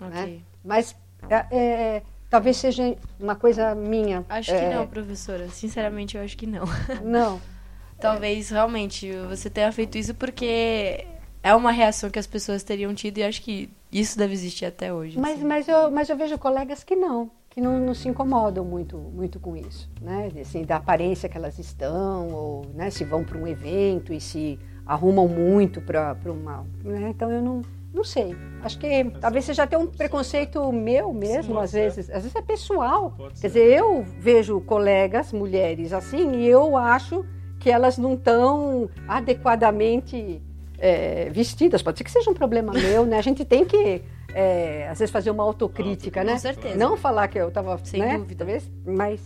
Ok. 0.00 0.10
né? 0.10 0.40
Mas 0.64 0.94
é, 1.28 1.56
é, 1.56 2.02
talvez 2.28 2.56
seja 2.56 2.96
uma 3.18 3.34
coisa 3.36 3.74
minha. 3.74 4.24
Acho 4.28 4.50
que 4.50 4.56
É, 4.56 4.74
não, 4.74 4.86
professora. 4.86 5.48
Sinceramente, 5.48 6.16
eu 6.16 6.22
acho 6.22 6.36
que 6.36 6.46
não. 6.46 6.64
Não. 7.02 7.40
Talvez 8.00 8.50
realmente 8.50 9.10
você 9.28 9.50
tenha 9.50 9.70
feito 9.72 9.98
isso 9.98 10.14
porque 10.14 11.04
é 11.42 11.54
uma 11.54 11.70
reação 11.70 12.10
que 12.10 12.18
as 12.18 12.26
pessoas 12.26 12.62
teriam 12.62 12.94
tido 12.94 13.18
e 13.18 13.22
acho 13.24 13.42
que 13.42 13.70
isso 13.90 14.18
deve 14.18 14.32
existir 14.32 14.66
até 14.66 14.92
hoje. 14.92 15.18
Mas, 15.18 15.36
assim. 15.36 15.44
mas, 15.44 15.68
eu, 15.68 15.90
mas 15.90 16.08
eu 16.08 16.16
vejo 16.16 16.38
colegas 16.38 16.84
que 16.84 16.94
não, 16.94 17.30
que 17.50 17.60
não, 17.60 17.78
não 17.78 17.94
se 17.94 18.08
incomodam 18.08 18.64
muito, 18.64 18.96
muito 18.96 19.40
com 19.40 19.56
isso, 19.56 19.90
né? 20.00 20.30
Assim, 20.40 20.62
da 20.62 20.76
aparência 20.76 21.28
que 21.28 21.36
elas 21.36 21.58
estão, 21.58 22.28
ou 22.30 22.66
né, 22.74 22.90
se 22.90 23.04
vão 23.04 23.24
para 23.24 23.38
um 23.38 23.46
evento 23.46 24.12
e 24.12 24.20
se 24.20 24.58
arrumam 24.86 25.26
muito 25.26 25.80
para 25.80 26.16
uma. 26.26 26.66
Né? 26.84 27.08
Então 27.10 27.30
eu 27.30 27.42
não, 27.42 27.62
não 27.92 28.04
sei. 28.04 28.36
Acho 28.62 28.78
que 28.78 29.04
talvez 29.20 29.44
seja 29.44 29.62
até 29.64 29.76
um 29.76 29.86
preconceito 29.86 30.70
meu 30.72 31.12
mesmo, 31.12 31.54
Sim, 31.54 31.60
às 31.60 31.74
é. 31.74 31.82
vezes. 31.82 32.10
Às 32.10 32.22
vezes 32.22 32.36
é 32.36 32.42
pessoal. 32.42 33.12
Pode 33.16 33.40
Quer 33.40 33.48
ser. 33.48 33.48
dizer, 33.48 33.78
eu 33.78 34.02
vejo 34.02 34.60
colegas, 34.60 35.32
mulheres 35.32 35.92
assim, 35.92 36.36
e 36.36 36.46
eu 36.46 36.76
acho 36.76 37.24
que 37.68 37.72
elas 37.72 37.98
não 37.98 38.14
estão 38.14 38.88
adequadamente 39.06 40.40
é, 40.78 41.28
vestidas. 41.28 41.82
Pode 41.82 41.98
ser 41.98 42.04
que 42.04 42.10
seja 42.10 42.30
um 42.30 42.34
problema 42.34 42.72
meu, 42.80 43.04
né? 43.04 43.18
A 43.18 43.22
gente 43.22 43.44
tem 43.44 43.62
que, 43.62 44.00
é, 44.32 44.88
às 44.90 44.98
vezes, 44.98 45.12
fazer 45.12 45.30
uma 45.30 45.42
autocrítica, 45.42 46.24
né? 46.24 46.32
Com 46.32 46.38
certeza. 46.38 46.76
Não 46.76 46.96
falar 46.96 47.28
que 47.28 47.38
eu 47.38 47.48
estava, 47.48 47.78
Sem 47.84 48.00
né? 48.00 48.16
dúvida. 48.16 48.38
Talvez, 48.38 48.70
mas 48.86 49.20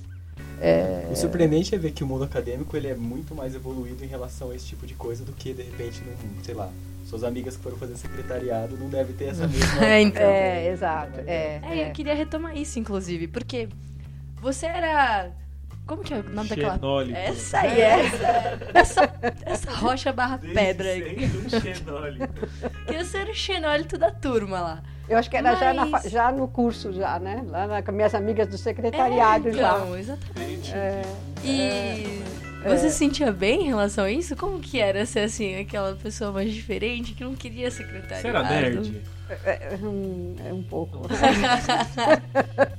O 1.12 1.14
surpreendente 1.14 1.72
é 1.72 1.78
ver 1.78 1.92
que 1.92 2.02
o 2.02 2.06
mundo 2.06 2.24
acadêmico 2.24 2.76
ele 2.76 2.88
é 2.88 2.96
muito 2.96 3.32
mais 3.32 3.54
evoluído 3.54 4.04
em 4.04 4.08
relação 4.08 4.50
a 4.50 4.56
esse 4.56 4.66
tipo 4.66 4.88
de 4.88 4.94
coisa 4.94 5.24
do 5.24 5.32
que, 5.32 5.52
de 5.52 5.62
repente, 5.62 6.02
num, 6.04 6.42
sei 6.42 6.54
lá, 6.54 6.68
suas 7.06 7.22
amigas 7.22 7.56
que 7.56 7.62
foram 7.62 7.76
fazer 7.76 7.96
secretariado 7.96 8.76
não 8.76 8.88
devem 8.88 9.14
ter 9.14 9.26
essa 9.26 9.46
mesma... 9.48 9.86
É, 9.86 10.00
então. 10.00 10.20
é, 10.20 10.68
exato. 10.68 11.20
É, 11.28 11.60
É, 11.62 11.76
eu 11.76 11.86
é. 11.86 11.90
queria 11.90 12.14
retomar 12.14 12.56
isso, 12.56 12.76
inclusive, 12.76 13.28
porque 13.28 13.68
você 14.40 14.66
era. 14.66 15.30
Como 15.86 16.02
que 16.02 16.14
é 16.14 16.18
o 16.18 16.22
nome 16.22 16.48
daquela. 16.48 16.74
Xenólico. 16.74 17.18
Essa 17.18 17.58
aí, 17.60 17.80
essa, 17.80 18.58
essa, 18.72 19.14
essa 19.44 19.70
rocha 19.72 20.12
barra 20.12 20.38
pedra 20.38 20.88
aí. 20.90 21.02
Desde 21.16 21.38
um 21.38 21.48
xenólico. 21.60 22.46
Queria 22.86 23.04
ser 23.04 23.28
o 23.28 23.34
xenólito 23.34 23.98
da 23.98 24.10
turma 24.10 24.60
lá. 24.60 24.82
Eu 25.08 25.18
acho 25.18 25.28
que 25.28 25.36
era 25.36 25.54
já, 25.56 25.74
na 25.74 25.84
Mas- 25.84 26.04
já 26.04 26.30
no 26.30 26.46
curso, 26.46 26.92
já, 26.92 27.18
né? 27.18 27.42
Lá 27.48 27.66
na, 27.66 27.82
com 27.82 27.90
minhas 27.92 28.14
amigas 28.14 28.46
do 28.48 28.56
secretariado 28.56 29.48
é, 29.48 29.52
já. 29.52 29.76
então, 29.76 29.96
exatamente. 29.98 30.72
É, 30.72 31.02
E 31.44 32.22
você 32.64 32.88
se 32.88 32.96
sentia 32.98 33.32
bem 33.32 33.62
em 33.62 33.66
relação 33.66 34.04
a 34.04 34.10
isso? 34.10 34.36
Como 34.36 34.60
que 34.60 34.78
era 34.80 35.04
ser 35.04 35.20
assim, 35.20 35.56
aquela 35.60 35.96
pessoa 35.96 36.30
mais 36.30 36.52
diferente 36.52 37.12
que 37.12 37.24
não 37.24 37.34
queria 37.34 37.70
secretariado? 37.72 38.20
Você 38.22 38.28
era 38.28 38.42
nerd? 38.44 39.02
é, 39.44 39.74
é, 39.74 39.78
um, 39.82 40.36
é 40.48 40.52
um 40.52 40.62
pouco. 40.62 41.02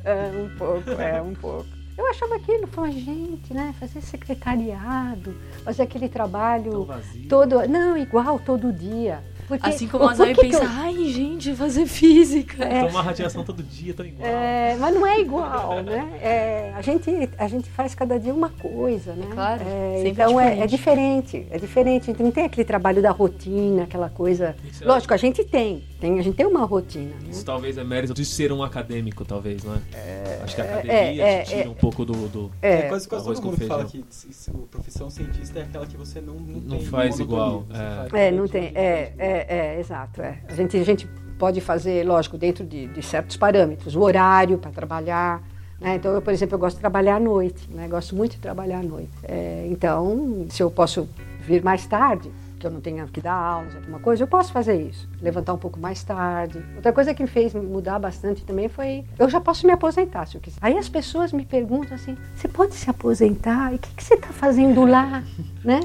é 0.06 0.32
um 0.38 0.58
pouco, 0.58 0.90
é 0.92 1.22
um 1.22 1.34
pouco. 1.36 1.83
Eu 1.98 2.08
achava 2.10 2.36
aquilo, 2.36 2.66
falei, 2.68 2.94
gente, 2.94 3.54
né? 3.54 3.74
Fazer 3.80 4.02
secretariado, 4.02 5.36
fazer 5.64 5.84
aquele 5.84 6.10
trabalho 6.10 6.86
vazio. 6.86 7.28
todo. 7.28 7.68
Não, 7.68 7.98
igual 7.98 8.40
todo 8.40 8.72
dia. 8.72 9.20
Porque, 9.48 9.68
Assim 9.68 9.88
como 9.90 10.06
a 10.06 10.16
que 10.16 10.34
pensa, 10.36 10.64
eu- 10.64 10.70
ai 10.70 10.96
gente, 11.10 11.54
fazer 11.54 11.86
física. 11.86 12.64
É. 12.64 12.86
Toma 12.88 13.02
radiação 13.02 13.44
todo 13.44 13.62
dia, 13.62 13.94
tão 13.94 14.06
igual. 14.06 14.26
É, 14.28 14.76
mas 14.80 14.96
não 14.96 15.06
é 15.06 15.20
igual, 15.20 15.84
né? 15.84 16.18
É, 16.22 16.74
a, 16.74 16.82
gente, 16.82 17.12
a 17.38 17.48
gente 17.50 17.70
faz 17.70 17.94
cada 17.94 18.18
dia 18.18 18.34
uma 18.34 18.50
coisa, 18.50 19.12
né? 19.14 19.28
É 19.30 19.34
claro, 19.34 19.64
É, 19.68 20.04
então 20.08 20.40
é, 20.40 20.60
é 20.60 20.66
diferente. 20.66 21.40
diferente, 21.44 21.48
é 21.52 21.58
diferente. 21.60 22.24
Não 22.24 22.32
tem 22.32 22.46
aquele 22.46 22.64
trabalho 22.66 23.02
da 23.02 23.12
rotina, 23.12 23.84
aquela 23.84 24.10
coisa. 24.10 24.56
Isso 24.72 24.82
é- 24.84 24.88
Lógico, 24.88 25.14
a 25.14 25.18
gente 25.18 25.44
tem, 25.44 25.84
tem, 26.04 26.20
a 26.20 26.22
gente 26.22 26.36
tem 26.36 26.46
uma 26.46 26.66
rotina. 26.66 27.16
Né? 27.22 27.30
Isso 27.30 27.46
talvez 27.46 27.78
é 27.78 27.84
mérito 27.84 28.14
de 28.14 28.26
ser 28.26 28.52
um 28.52 28.62
acadêmico, 28.62 29.24
talvez, 29.24 29.64
não 29.64 29.76
é? 29.76 30.40
Acho 30.44 30.54
que 30.56 30.62
a 30.62 30.66
é, 30.66 30.74
academia 30.74 31.24
é, 31.26 31.42
te 31.44 31.50
tira 31.52 31.64
é. 31.64 31.70
um 31.70 31.74
pouco 31.74 32.04
do. 32.04 32.28
do- 32.28 32.52
É, 32.62 32.74
É, 32.74 32.82
quase, 32.90 33.08
quase 33.08 33.24
arroz 33.24 33.40
todo 33.40 33.52
mundo 33.52 33.66
fala 33.66 33.86
que 33.86 34.04
a 34.04 34.68
profissão 34.70 35.10
cientista 35.10 35.60
é 35.60 35.62
aquela 35.64 35.86
que 35.86 35.96
você 35.96 36.20
não 36.20 36.34
Não, 36.36 36.60
Não 36.60 36.78
tem 36.80 36.86
faz 36.88 37.20
igual, 37.20 37.66
é. 37.70 38.10
faz 38.10 38.14
É, 38.22 38.32
não 38.32 38.48
tem. 38.50 38.68
todo 38.68 38.78
É, 38.78 39.14
é, 39.18 39.46
é, 39.48 39.80
exato. 39.80 40.22
É. 40.22 40.40
A, 40.50 40.54
gente, 40.54 40.76
a 40.76 40.84
gente 40.84 41.08
pode 41.40 41.62
fazer, 41.62 42.06
lógico, 42.06 42.38
dentro 42.38 42.66
de, 42.66 42.88
de 42.88 43.02
certos 43.02 43.38
parâmetros, 43.38 43.96
o 43.96 44.02
horário 44.02 44.58
para 44.58 44.72
trabalhar. 44.72 45.42
né? 45.80 45.96
Então, 45.96 46.12
eu, 46.14 46.22
por 46.22 46.34
exemplo, 46.34 46.56
eu 46.56 46.60
gosto 46.60 46.76
de 46.76 46.82
trabalhar 46.82 47.16
à 47.16 47.20
noite, 47.20 47.70
né? 47.72 47.88
gosto 47.88 48.14
muito 48.14 48.34
de 48.34 48.40
trabalhar 48.40 48.80
à 48.80 48.84
noite. 48.84 49.10
É, 49.24 49.66
então, 49.70 50.46
se 50.50 50.62
eu 50.62 50.70
posso 50.70 51.08
vir 51.48 51.64
mais 51.64 51.86
tarde, 51.88 52.30
que 52.64 52.68
eu 52.68 52.72
não 52.72 52.80
tenha 52.80 53.06
que 53.08 53.20
dar 53.20 53.34
aulas, 53.34 53.76
alguma 53.76 54.00
coisa, 54.00 54.24
eu 54.24 54.28
posso 54.28 54.54
fazer 54.54 54.82
isso. 54.82 55.10
Levantar 55.22 55.54
um 55.54 55.58
pouco 55.58 55.78
mais 55.78 56.02
tarde. 56.02 56.64
Outra 56.78 56.94
coisa 56.94 57.14
que 57.14 57.22
me 57.22 57.28
fez 57.28 57.54
mudar 57.54 58.00
bastante 58.00 58.46
também 58.46 58.70
foi. 58.70 59.04
Eu 59.20 59.30
já 59.30 59.42
posso 59.42 59.68
me 59.68 59.74
aposentar 59.74 60.26
se 60.26 60.36
eu 60.36 60.42
quiser. 60.42 60.58
Aí 60.62 60.78
as 60.78 60.88
pessoas 60.88 61.34
me 61.34 61.44
perguntam 61.46 61.96
assim: 61.96 62.18
você 62.34 62.48
pode 62.48 62.74
se 62.76 62.90
aposentar? 62.90 63.74
E 63.74 63.76
o 63.76 63.80
que, 63.80 63.94
que 63.96 64.04
você 64.04 64.14
está 64.14 64.30
fazendo 64.30 64.86
lá? 64.86 65.22
né? 65.64 65.82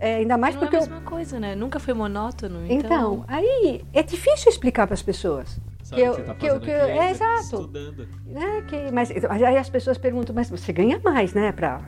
É, 0.00 0.16
ainda 0.16 0.36
mais 0.36 0.54
não 0.56 0.62
é 0.62 0.64
porque 0.64 0.76
a 0.76 0.80
eu. 0.80 0.82
mesma 0.90 1.00
coisa, 1.08 1.38
né? 1.38 1.54
Nunca 1.54 1.78
foi 1.78 1.94
monótono. 1.94 2.66
Então, 2.68 2.74
Então, 2.74 3.24
aí 3.28 3.84
é 3.94 4.02
difícil 4.02 4.50
explicar 4.50 4.86
para 4.86 4.94
as 4.94 5.02
pessoas. 5.02 5.58
Sabe 5.84 6.02
que 6.02 6.08
eu, 6.08 6.12
que 6.14 6.20
você 6.20 6.26
tá 6.26 6.34
que 6.34 6.46
eu, 6.46 6.60
que 6.60 6.70
eu- 6.70 6.86
é 6.88 7.10
exato. 7.12 7.42
Estudando. 7.42 8.08
Né, 8.26 8.62
que, 8.66 8.90
mas 8.92 9.10
aí 9.30 9.56
as 9.56 9.70
pessoas 9.70 9.96
perguntam, 9.96 10.34
mas 10.34 10.50
você 10.50 10.72
ganha 10.72 11.00
mais, 11.04 11.32
né, 11.32 11.52
para 11.52 11.80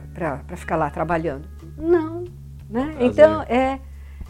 ficar 0.55 0.77
lá 0.77 0.89
trabalhando? 0.89 1.45
Não, 1.77 2.23
né? 2.69 2.93
prazer. 2.93 3.01
Então 3.01 3.41
é 3.43 3.79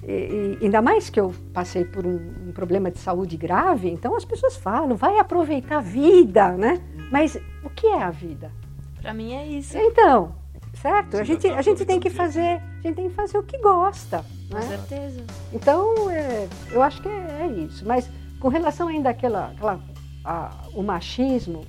e- 0.07 0.57
e 0.61 0.65
ainda 0.65 0.81
mais 0.81 1.09
que 1.09 1.19
eu 1.19 1.33
passei 1.53 1.83
por 1.85 2.05
um, 2.05 2.15
um 2.47 2.51
problema 2.51 2.89
de 2.91 2.99
saúde 2.99 3.35
grave, 3.37 3.89
então 3.89 4.15
as 4.15 4.25
pessoas 4.25 4.55
falam, 4.55 4.95
vai 4.95 5.19
aproveitar 5.19 5.77
a 5.77 5.81
vida, 5.81 6.51
né? 6.53 6.81
Mas 7.11 7.35
o 7.63 7.69
que 7.69 7.87
é 7.87 8.01
a 8.03 8.09
vida? 8.09 8.51
pra 9.01 9.13
mim 9.13 9.33
é 9.33 9.47
isso. 9.47 9.77
Então, 9.77 10.35
certo? 10.73 11.15
A 11.17 11.23
gente, 11.23 11.47
a 11.47 11.61
gente 11.61 11.85
tem 11.85 11.99
que 12.01 12.09
fazer, 12.09 12.61
a 12.61 12.81
gente 12.83 12.95
tem 12.95 13.07
que 13.09 13.15
fazer 13.15 13.37
o 13.37 13.43
que 13.43 13.57
gosta, 13.59 14.25
Com 14.49 14.55
né? 14.57 14.61
certeza. 14.63 15.23
Então, 15.53 16.09
é, 16.11 16.47
eu 16.71 16.81
acho 16.83 17.01
que 17.01 17.07
é, 17.07 17.37
é 17.43 17.47
isso. 17.47 17.85
Mas 17.87 18.09
com 18.41 18.49
relação 18.49 18.89
ainda 18.89 19.09
àquela, 19.09 19.47
àquela 19.51 19.79
a- 20.25 20.51
o 20.73 20.83
machismo, 20.83 21.63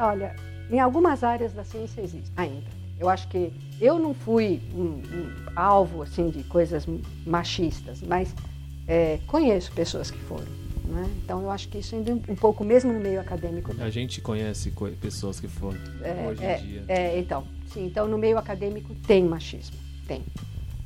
olha, 0.00 0.34
em 0.68 0.80
algumas 0.80 1.22
áreas 1.22 1.52
da 1.52 1.62
ciência 1.62 2.00
existe 2.00 2.32
ainda. 2.36 2.66
Eu 2.98 3.08
acho 3.08 3.26
que 3.28 3.52
eu 3.80 3.98
não 3.98 4.14
fui 4.14 4.60
um, 4.72 4.82
um 5.14 5.30
alvo 5.56 6.02
assim 6.02 6.30
de 6.30 6.42
coisas 6.44 6.86
machistas, 7.26 8.00
mas 8.02 8.34
é, 8.86 9.18
conheço 9.26 9.72
pessoas 9.72 10.10
que 10.10 10.18
foram. 10.18 10.46
né? 10.84 11.10
Então, 11.24 11.42
eu 11.42 11.50
acho 11.50 11.68
que 11.68 11.78
isso 11.78 11.94
ainda 11.94 12.12
um 12.12 12.36
pouco, 12.36 12.62
mesmo 12.64 12.92
no 12.92 13.00
meio 13.00 13.20
acadêmico, 13.20 13.74
A 13.80 13.90
gente 13.90 14.20
conhece 14.20 14.70
co- 14.70 14.88
pessoas 14.92 15.40
que 15.40 15.48
foram 15.48 15.78
é, 16.02 16.26
hoje 16.28 16.44
é, 16.44 16.58
em 16.58 16.62
dia. 16.62 16.84
é, 16.88 17.18
então, 17.18 17.44
sim, 17.72 17.84
então 17.86 18.06
no 18.06 18.16
meio 18.18 18.38
acadêmico 18.38 18.94
tem 19.06 19.24
machismo, 19.24 19.76
tem, 20.06 20.22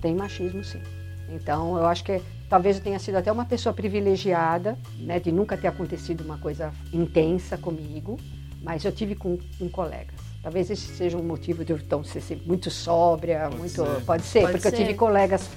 tem 0.01 0.15
machismo 0.15 0.63
sim. 0.65 0.81
Então 1.29 1.77
eu 1.77 1.85
acho 1.87 2.03
que 2.05 2.23
talvez 2.49 2.77
eu 2.79 2.83
tenha 2.83 2.99
sido 2.99 3.17
até 3.17 3.31
uma 3.31 3.45
pessoa 3.45 3.73
privilegiada, 3.75 4.79
né, 4.99 5.21
de 5.21 5.31
nunca 5.31 5.57
ter 5.59 5.67
acontecido 5.67 6.23
uma 6.23 6.39
coisa 6.39 6.73
intensa 6.93 7.59
comigo, 7.59 8.19
mas 8.63 8.83
eu 8.85 8.93
tive 8.93 9.15
com, 9.15 9.37
com 9.59 9.69
colegas. 9.69 10.28
Talvez 10.43 10.71
esse 10.71 10.87
seja 10.95 11.17
um 11.17 11.23
motivo 11.23 11.65
de 11.65 11.73
eu 11.73 11.77
então 11.79 12.03
ser 12.05 12.23
muito 12.47 12.71
sóbria, 12.71 13.45
Pode 13.45 13.57
muito, 13.57 13.85
ser. 13.85 14.05
pode 14.05 14.23
ser, 14.23 14.41
Pode 14.41 14.53
porque 14.53 14.69
eu 14.69 14.71
ser. 14.71 14.77
tive 14.77 14.95
colegas 14.95 15.49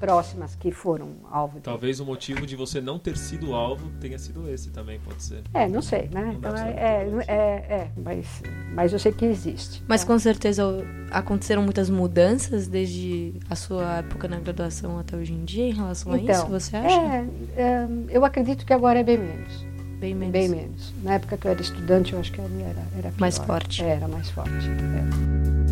próximas 0.00 0.56
que 0.56 0.72
foram 0.72 1.10
alvo 1.30 1.58
de 1.58 1.64
Talvez 1.64 2.00
o 2.00 2.06
motivo 2.06 2.46
de 2.46 2.56
você 2.56 2.80
não 2.80 2.98
ter 2.98 3.16
sido 3.18 3.54
alvo 3.54 3.90
tenha 4.00 4.18
sido 4.18 4.48
esse 4.48 4.70
também, 4.70 4.98
pode 5.00 5.22
ser. 5.22 5.42
É, 5.52 5.68
não 5.68 5.82
sei, 5.82 6.08
né? 6.10 6.22
Não 6.22 6.32
Então, 6.32 6.56
é, 6.56 6.70
é, 6.70 7.24
é, 7.28 7.34
é, 7.34 7.90
mas, 8.02 8.42
mas 8.72 8.92
eu 8.94 8.98
sei 8.98 9.12
que 9.12 9.26
existe. 9.26 9.84
Mas 9.86 10.00
né? 10.00 10.06
com 10.06 10.18
certeza 10.18 10.64
aconteceram 11.10 11.62
muitas 11.62 11.90
mudanças 11.90 12.66
desde 12.66 13.34
a 13.50 13.54
sua 13.54 13.98
época 13.98 14.26
na 14.26 14.40
graduação 14.40 14.98
até 14.98 15.16
hoje 15.16 15.34
em 15.34 15.44
dia 15.44 15.66
em 15.68 15.74
relação 15.74 16.12
a 16.12 16.16
isso, 16.16 16.46
você 16.46 16.76
acha? 16.76 17.00
É, 17.00 17.26
é, 17.56 17.88
eu 18.08 18.24
acredito 18.24 18.64
que 18.64 18.72
agora 18.72 19.00
é 19.00 19.04
bem 19.04 19.18
menos. 19.18 19.66
Bem 20.00 20.14
menos. 20.14 20.32
Bem 20.32 20.48
menos. 20.48 20.94
Na 21.02 21.14
época 21.14 21.36
que 21.36 21.46
eu 21.46 21.50
era 21.50 21.60
estudante, 21.60 22.12
eu 22.14 22.20
acho 22.20 22.32
que 22.32 22.40
era, 22.40 22.48
era 22.96 23.10
pior. 23.10 23.20
Mais 23.20 23.36
forte. 23.38 23.82
Era 23.82 24.08
mais 24.08 24.30
forte. 24.30 24.50
é. 24.50 25.70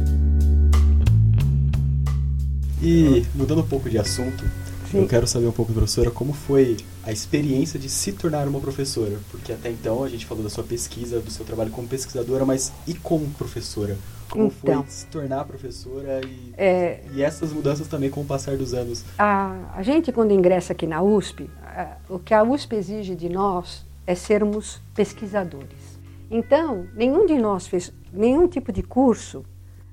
E 2.81 3.25
mudando 3.35 3.61
um 3.63 3.67
pouco 3.67 3.91
de 3.91 3.99
assunto, 3.99 4.45
Sim. 4.91 4.99
eu 4.99 5.09
quero 5.09 5.27
saber 5.27 5.47
um 5.47 5.53
pouco, 5.53 5.73
professora, 5.73 6.11
como 6.11 6.33
foi 6.33 6.77
a 7.03 7.11
experiência 7.11 7.79
de 7.79 7.89
se 7.89 8.13
tornar 8.13 8.47
uma 8.47 8.61
professora? 8.61 9.19
Porque 9.31 9.53
até 9.53 9.71
então 9.71 10.05
a 10.05 10.09
gente 10.09 10.25
falou 10.25 10.45
da 10.45 10.51
sua 10.51 10.63
pesquisa, 10.63 11.19
do 11.21 11.31
seu 11.31 11.45
trabalho 11.45 11.71
como 11.71 11.89
pesquisadora, 11.89 12.45
mas 12.45 12.73
e 12.87 12.95
como 12.95 13.27
professora? 13.31 13.97
Como 14.31 14.45
Então. 14.63 14.83
foi 14.83 14.91
se 14.93 15.07
tornar 15.07 15.45
professora 15.47 16.21
e, 16.25 16.53
É, 16.57 17.01
e 17.15 17.23
essas 17.23 17.53
mudanças 17.53 17.89
também 17.89 18.11
com 18.11 18.21
o 18.21 18.25
passar 18.25 18.57
dos 18.57 18.75
anos? 18.75 19.03
a, 19.19 19.73
a 19.75 19.83
gente, 19.83 20.13
quando 20.13 20.33
ingressa 20.33 20.73
aqui 20.73 20.87
na 20.87 21.03
USP, 21.03 21.51
a- 21.65 21.97
o 22.09 22.19
que 22.19 22.33
a 22.35 22.43
USP 22.45 22.77
exige 22.77 23.15
de 23.17 23.29
nós 23.29 23.85
é 24.09 24.15
sermos 24.15 24.81
pesquisadores. 24.95 26.01
Então, 26.31 26.89
nenhum 26.95 27.27
de 27.27 27.35
nós 27.35 27.67
fez 27.67 27.93
nenhum 28.11 28.49
tipo 28.49 28.73
de 28.73 28.83
curso 28.83 29.45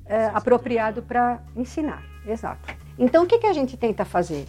é, 0.05 0.27
apropriado 0.27 1.03
para 1.03 1.43
ensinar. 1.53 2.01
Exato. 2.25 2.73
Então, 2.97 3.25
o 3.25 3.27
que, 3.27 3.39
que 3.39 3.45
a 3.45 3.51
gente 3.51 3.75
tenta 3.75 4.05
fazer? 4.05 4.45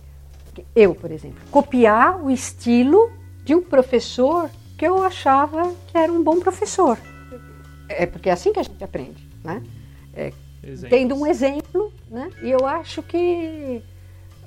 Eu, 0.74 0.94
por 0.94 1.10
exemplo, 1.10 1.40
copiar 1.50 2.22
o 2.22 2.30
estilo 2.30 3.10
de 3.44 3.56
um 3.56 3.62
professor 3.62 4.48
que 4.78 4.86
eu 4.86 5.02
achava 5.02 5.74
que 5.88 5.98
era 5.98 6.12
um 6.12 6.22
bom 6.22 6.38
professor. 6.38 6.96
É 7.88 8.06
porque 8.06 8.30
é 8.30 8.32
assim 8.32 8.52
que 8.52 8.60
a 8.60 8.62
gente 8.62 8.84
aprende, 8.84 9.28
né? 9.42 9.64
É, 10.14 10.32
tendo 10.88 11.16
um 11.16 11.26
exemplo, 11.26 11.92
né? 12.08 12.30
E 12.40 12.50
eu 12.50 12.64
acho 12.64 13.02
que 13.02 13.82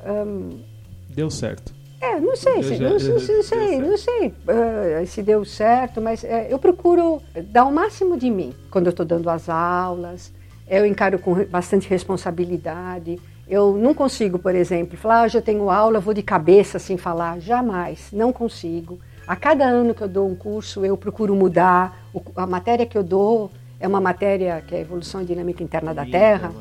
hum, 0.06 0.64
Deu 1.10 1.30
certo. 1.30 1.74
É, 2.02 2.20
não 2.20 2.36
sei, 2.36 2.64
se, 2.64 2.76
já- 2.76 2.90
não, 2.90 3.00
sei, 3.00 3.10
deu 3.10 3.16
não 3.38 3.44
sei, 3.44 3.80
não 3.82 3.98
sei 3.98 4.34
eh, 4.48 5.06
se 5.06 5.22
deu 5.22 5.44
certo, 5.46 6.00
mas 6.02 6.24
eh, 6.24 6.48
eu 6.50 6.58
procuro 6.60 7.22
dar 7.52 7.66
o 7.66 7.72
máximo 7.72 8.18
de 8.18 8.30
mim 8.30 8.54
quando 8.72 8.88
eu 8.88 8.92
estou 8.92 9.06
dando 9.06 9.30
as 9.30 9.50
aulas. 9.50 10.32
Eu 10.68 10.86
encaro 10.86 11.18
com 11.20 11.34
bastante 11.46 11.90
responsabilidade. 11.90 13.20
Eu 13.48 13.76
não 13.76 13.94
consigo, 13.96 14.38
por 14.38 14.54
exemplo, 14.54 14.96
falar, 14.98 15.24
ah, 15.24 15.28
eu 15.34 15.42
tenho 15.42 15.70
aula, 15.72 16.00
vou 16.00 16.14
de 16.14 16.22
cabeça 16.22 16.78
assim 16.78 16.96
falar. 16.96 17.40
Jamais, 17.40 18.10
não 18.14 18.32
consigo. 18.32 19.00
A 19.28 19.36
cada 19.36 19.66
ano 19.66 19.94
que 19.96 20.02
eu 20.04 20.08
dou 20.08 20.28
um 20.30 20.36
curso, 20.36 20.86
eu 20.86 20.96
procuro 20.96 21.36
mudar. 21.36 22.06
O- 22.14 22.22
a 22.36 22.46
matéria 22.46 22.86
que 22.86 22.98
eu 22.98 23.04
dou 23.04 23.50
é 23.80 23.88
uma 23.88 24.00
matéria 24.00 24.64
que 24.66 24.76
é 24.76 24.78
a 24.78 24.82
Evolução 24.82 25.22
e 25.22 25.26
Dinâmica 25.26 25.64
Interna 25.64 25.94
da 25.94 26.06
Terra. 26.06 26.52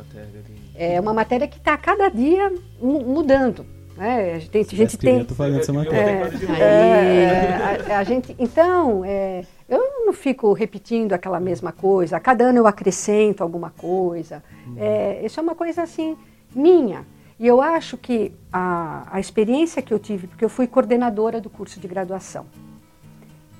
É 0.74 0.98
uma 1.00 1.12
matéria 1.12 1.46
que 1.46 1.58
está 1.58 1.74
a 1.74 1.78
cada 1.78 2.08
dia 2.08 2.50
mu- 2.80 3.00
mudando. 3.04 3.66
Né? 3.98 4.34
A 4.34 4.38
gente, 4.38 4.58
a 4.58 4.78
gente 4.78 4.96
tem, 4.96 5.24
fazendo 5.24 5.58
essa 5.60 5.72
matéria. 5.72 6.30
É. 6.58 7.84
é, 7.88 7.92
a, 7.94 7.98
a 7.98 8.04
gente, 8.04 8.34
então, 8.38 9.04
é, 9.04 9.42
eu 9.68 10.06
não 10.06 10.12
fico 10.12 10.52
repetindo 10.52 11.12
aquela 11.12 11.40
mesma 11.40 11.72
coisa. 11.72 12.16
A 12.16 12.20
cada 12.20 12.44
ano 12.44 12.58
eu 12.58 12.66
acrescento 12.66 13.42
alguma 13.42 13.70
coisa. 13.70 14.42
É, 14.76 15.20
isso 15.24 15.40
é 15.40 15.42
uma 15.42 15.54
coisa 15.54 15.82
assim 15.82 16.16
minha. 16.54 17.04
E 17.40 17.46
eu 17.46 17.60
acho 17.60 17.96
que 17.96 18.32
a, 18.52 19.06
a 19.10 19.20
experiência 19.20 19.82
que 19.82 19.92
eu 19.92 19.98
tive, 19.98 20.26
porque 20.28 20.44
eu 20.44 20.48
fui 20.48 20.66
coordenadora 20.66 21.40
do 21.40 21.50
curso 21.50 21.78
de 21.80 21.86
graduação. 21.88 22.46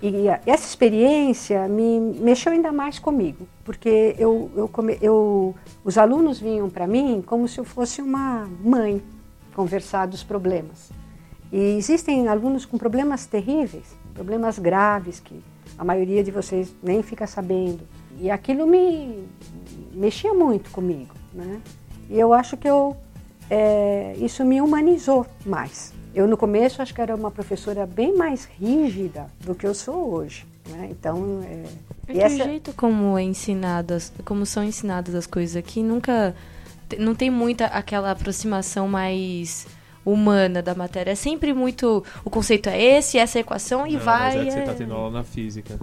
E 0.00 0.28
a- 0.28 0.40
essa 0.46 0.64
experiência 0.66 1.66
me 1.68 1.98
mexeu 1.98 2.52
ainda 2.52 2.70
mais 2.72 2.98
comigo, 3.00 3.46
porque 3.64 4.14
eu, 4.18 4.48
eu, 4.56 4.68
come- 4.68 4.98
eu- 5.02 5.54
os 5.84 5.98
alunos 5.98 6.38
vinham 6.40 6.70
para 6.70 6.86
mim 6.86 7.22
como 7.26 7.48
se 7.48 7.58
eu 7.58 7.64
fosse 7.64 8.00
uma 8.00 8.48
mãe 8.62 9.02
conversar 9.62 10.06
dos 10.06 10.22
problemas. 10.22 10.90
E 11.50 11.58
existem 11.76 12.28
alunos 12.28 12.64
com 12.64 12.78
problemas 12.78 13.26
terríveis, 13.26 13.86
problemas 14.14 14.56
graves 14.56 15.18
que 15.18 15.42
a 15.76 15.84
maioria 15.84 16.22
de 16.22 16.30
vocês 16.30 16.72
nem 16.80 17.02
fica 17.02 17.26
sabendo. 17.26 17.80
E 18.20 18.30
aquilo 18.30 18.68
me 18.68 19.24
mexia 19.92 20.32
muito 20.32 20.70
comigo, 20.70 21.12
né? 21.34 21.60
E 22.08 22.16
eu 22.20 22.32
acho 22.32 22.56
que 22.56 22.68
eu, 22.68 22.96
é, 23.50 24.14
isso 24.20 24.44
me 24.44 24.60
humanizou 24.60 25.26
mais. 25.44 25.92
Eu 26.14 26.28
no 26.28 26.36
começo 26.36 26.80
acho 26.80 26.94
que 26.94 27.00
era 27.00 27.16
uma 27.16 27.30
professora 27.32 27.84
bem 27.84 28.16
mais 28.16 28.44
rígida 28.44 29.26
do 29.40 29.56
que 29.56 29.66
eu 29.66 29.74
sou 29.74 30.14
hoje, 30.14 30.46
né? 30.68 30.86
Então, 30.90 31.40
é, 31.42 31.64
e 32.08 32.12
que 32.12 32.20
essa- 32.20 32.44
o 32.44 32.46
jeito 32.46 32.72
como 32.74 33.18
é 33.18 33.22
ensinadas, 33.24 34.12
como 34.24 34.46
são 34.46 34.62
ensinadas 34.62 35.16
as 35.16 35.26
coisas 35.26 35.56
aqui, 35.56 35.82
nunca 35.82 36.34
não 36.98 37.14
tem 37.14 37.30
muita 37.30 37.66
aquela 37.66 38.10
aproximação 38.10 38.88
mais 38.88 39.66
humana 40.04 40.62
da 40.62 40.74
matéria. 40.74 41.10
É 41.10 41.14
sempre 41.14 41.52
muito 41.52 42.02
o 42.24 42.30
conceito 42.30 42.68
é 42.68 42.80
esse, 42.80 43.18
essa 43.18 43.38
equação 43.38 43.86
e 43.86 43.92
Não, 43.94 44.00
vai. 44.00 44.36
Mas 44.36 44.40
é 44.40 44.44
que 44.44 44.50
você 44.52 44.58
é- 44.60 44.62
tá 44.62 44.74
tendo 44.74 44.94
aula 44.94 45.10
na 45.18 45.24
física. 45.24 45.78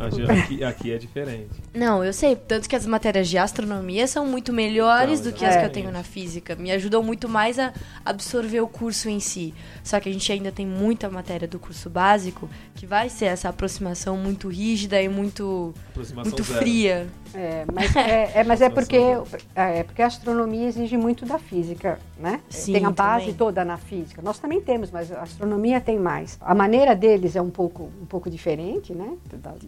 Aqui, 0.00 0.62
aqui 0.62 0.92
é 0.92 0.96
diferente. 0.96 1.48
Não, 1.74 2.04
eu 2.04 2.12
sei. 2.12 2.36
Tanto 2.36 2.68
que 2.68 2.76
as 2.76 2.86
matérias 2.86 3.28
de 3.28 3.36
astronomia 3.36 4.06
são 4.06 4.24
muito 4.26 4.52
melhores 4.52 5.18
Então, 5.18 5.32
do 5.32 5.36
que 5.36 5.44
as 5.44 5.56
que 5.56 5.64
eu 5.64 5.70
tenho 5.70 5.90
na 5.90 6.04
física. 6.04 6.54
Me 6.54 6.70
ajudam 6.70 7.02
muito 7.02 7.28
mais 7.28 7.58
a 7.58 7.72
absorver 8.04 8.60
o 8.60 8.68
curso 8.68 9.08
em 9.08 9.18
si. 9.18 9.52
Só 9.82 9.98
que 9.98 10.08
a 10.08 10.12
gente 10.12 10.30
ainda 10.30 10.52
tem 10.52 10.64
muita 10.64 11.10
matéria 11.10 11.48
do 11.48 11.58
curso 11.58 11.90
básico 11.90 12.48
que 12.76 12.86
vai 12.86 13.08
ser 13.08 13.24
essa 13.26 13.48
aproximação 13.48 14.16
muito 14.16 14.48
rígida 14.48 15.02
e 15.02 15.08
muito, 15.08 15.74
muito 16.14 16.44
zero. 16.44 16.58
fria. 16.60 17.06
É, 17.34 17.64
mas 17.72 17.94
é, 17.96 18.32
é, 18.34 18.44
mas 18.44 18.60
é 18.60 18.68
porque 18.68 18.98
Situação 18.98 19.38
é 19.54 19.82
porque 19.82 20.02
a 20.02 20.06
astronomia 20.06 20.66
exige 20.66 20.96
muito 20.96 21.26
da 21.26 21.38
física, 21.38 21.98
né? 22.18 22.40
Sim, 22.48 22.72
tem 22.72 22.84
a 22.84 22.90
base 22.90 23.26
também. 23.26 23.34
toda 23.36 23.64
na 23.64 23.76
física. 23.76 24.22
Nós 24.22 24.38
também 24.38 24.60
temos, 24.60 24.90
mas 24.90 25.12
a 25.12 25.22
astronomia 25.22 25.80
tem 25.80 25.98
mais. 25.98 26.38
A 26.40 26.54
maneira 26.54 26.94
deles 26.94 27.36
é 27.36 27.42
um 27.42 27.50
pouco 27.50 27.90
um 28.00 28.06
pouco 28.06 28.30
diferente, 28.30 28.92
né? 28.92 29.16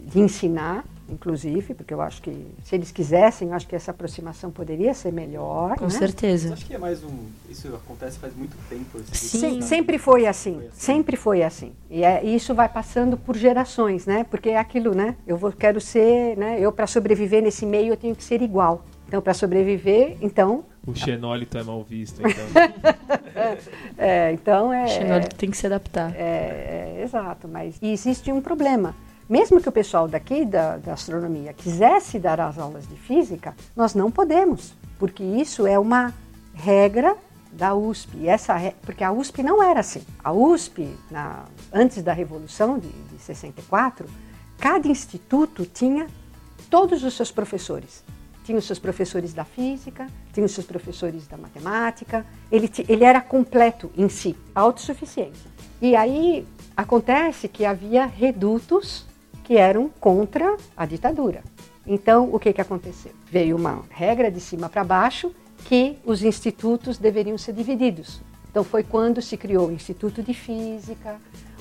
De 0.05 0.19
ensinar, 0.19 0.85
inclusive, 1.11 1.73
porque 1.73 1.93
eu 1.93 2.01
acho 2.01 2.21
que 2.21 2.47
se 2.63 2.75
eles 2.75 2.91
quisessem, 2.91 3.49
eu 3.49 3.53
acho 3.53 3.67
que 3.67 3.75
essa 3.75 3.91
aproximação 3.91 4.49
poderia 4.51 4.93
ser 4.93 5.11
melhor. 5.11 5.75
Com 5.75 5.85
né? 5.85 5.91
Mas 5.91 5.93
certeza. 5.93 6.53
acho 6.53 6.65
que 6.65 6.73
é 6.73 6.77
mais 6.77 7.03
um. 7.03 7.25
Isso 7.49 7.67
acontece 7.75 8.17
faz 8.17 8.35
muito 8.35 8.55
tempo. 8.69 8.97
esse 9.11 9.37
Sim. 9.37 9.51
Tipo 9.51 9.61
sempre 9.63 9.97
foi 9.97 10.25
assim, 10.25 10.55
Foi 10.55 10.67
assim. 10.67 10.75
sempre 10.75 11.17
foi 11.17 11.43
assim. 11.43 11.73
E 11.89 12.03
é- 12.03 12.23
e 12.23 12.35
isso 12.35 12.53
vai 12.55 12.69
passando 12.69 13.17
por 13.17 13.35
gerações, 13.35 14.05
né? 14.05 14.23
Porque 14.29 14.49
é 14.49 14.57
aquilo, 14.57 14.93
né? 14.95 15.15
Eu 15.27 15.37
vou, 15.37 15.51
quero 15.51 15.81
ser, 15.81 16.37
né? 16.37 16.59
Eu 16.59 16.71
para 16.71 16.87
sobreviver 16.87 17.41
nesse 17.43 17.65
meio 17.65 17.93
eu 17.93 17.97
tenho 17.97 18.15
que 18.15 18.23
ser 18.23 18.41
igual. 18.41 18.85
Então 19.07 19.21
para 19.21 19.33
sobreviver, 19.33 20.15
então, 20.21 20.63
O 20.87 20.95
xenólito 20.95 21.57
é 21.57 21.63
mal 21.63 21.83
visto, 21.83 22.21
então. 22.21 22.45
é, 23.97 24.31
então 24.31 24.73
é, 24.73 24.85
O 24.85 24.87
xenólito 24.87 25.35
tem 25.35 25.49
que 25.51 25.57
se 25.57 25.65
adaptar. 25.67 26.15
é, 26.15 26.95
é, 26.99 27.01
exato. 27.03 27.47
Mas 27.47 27.75
e 27.81 27.91
existe 27.91 28.31
um 28.31 28.41
problema. 28.41 28.95
Mesmo 29.31 29.61
que 29.61 29.69
o 29.69 29.71
pessoal 29.71 30.09
daqui 30.09 30.43
da, 30.43 30.75
da 30.75 30.91
astronomia 30.91 31.53
quisesse 31.53 32.19
dar 32.19 32.37
as 32.41 32.57
aulas 32.59 32.85
de 32.85 32.97
física, 32.97 33.55
nós 33.73 33.95
não 33.95 34.11
podemos, 34.11 34.73
porque 34.99 35.23
isso 35.23 35.65
é 35.65 35.79
uma 35.79 36.13
regra 36.53 37.15
da 37.49 37.73
USP. 37.73 38.27
Essa 38.27 38.55
porque 38.81 39.05
a 39.05 39.09
USP 39.13 39.41
não 39.41 39.63
era 39.63 39.79
assim. 39.79 40.01
A 40.21 40.33
USP, 40.33 40.93
na- 41.09 41.45
antes 41.71 42.03
da 42.03 42.11
Revolução 42.11 42.77
de, 42.77 42.89
de 42.89 43.21
64, 43.21 44.05
cada 44.57 44.85
instituto 44.89 45.65
tinha 45.65 46.07
todos 46.69 47.01
os 47.01 47.13
seus 47.15 47.31
professores. 47.31 48.03
Tinha 48.43 48.57
os 48.57 48.65
seus 48.65 48.79
professores 48.79 49.31
da 49.33 49.45
física, 49.45 50.07
tinha 50.33 50.45
os 50.45 50.51
seus 50.51 50.67
professores 50.67 51.25
da 51.25 51.37
matemática. 51.37 52.25
Ele, 52.51 52.69
ele 52.85 53.05
era 53.05 53.21
completo 53.21 53.89
em 53.95 54.09
si, 54.09 54.35
autossuficiência. 54.53 55.49
E 55.81 55.95
aí 55.95 56.45
acontece 56.75 57.47
que 57.47 57.63
havia 57.63 58.05
redutos 58.05 59.09
que 59.43 59.57
eram 59.57 59.89
contra 59.99 60.57
a 60.75 60.85
ditadura. 60.85 61.43
Então, 61.85 62.29
o 62.31 62.39
que, 62.39 62.53
que 62.53 62.61
aconteceu? 62.61 63.11
Veio 63.29 63.55
uma 63.55 63.83
regra 63.89 64.31
de 64.31 64.39
cima 64.39 64.69
para 64.69 64.83
baixo 64.83 65.33
que 65.65 65.97
os 66.05 66.23
institutos 66.23 66.97
deveriam 66.97 67.37
ser 67.37 67.53
divididos. 67.53 68.21
Então, 68.49 68.63
foi 68.63 68.83
quando 68.83 69.21
se 69.21 69.37
criou 69.37 69.69
o 69.69 69.71
Instituto 69.71 70.21
de 70.21 70.33
Física, 70.33 71.19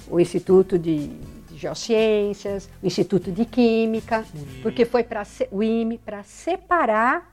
o 0.09 0.19
Instituto 0.19 0.79
de, 0.79 1.09
de 1.49 1.57
Geociências, 1.57 2.69
o 2.83 2.87
Instituto 2.87 3.31
de 3.31 3.45
Química, 3.45 4.25
porque 4.63 4.85
foi 4.85 5.05
para 5.05 5.23
o 5.53 5.63
IME 5.63 5.99
para 5.99 6.23
separar 6.25 7.33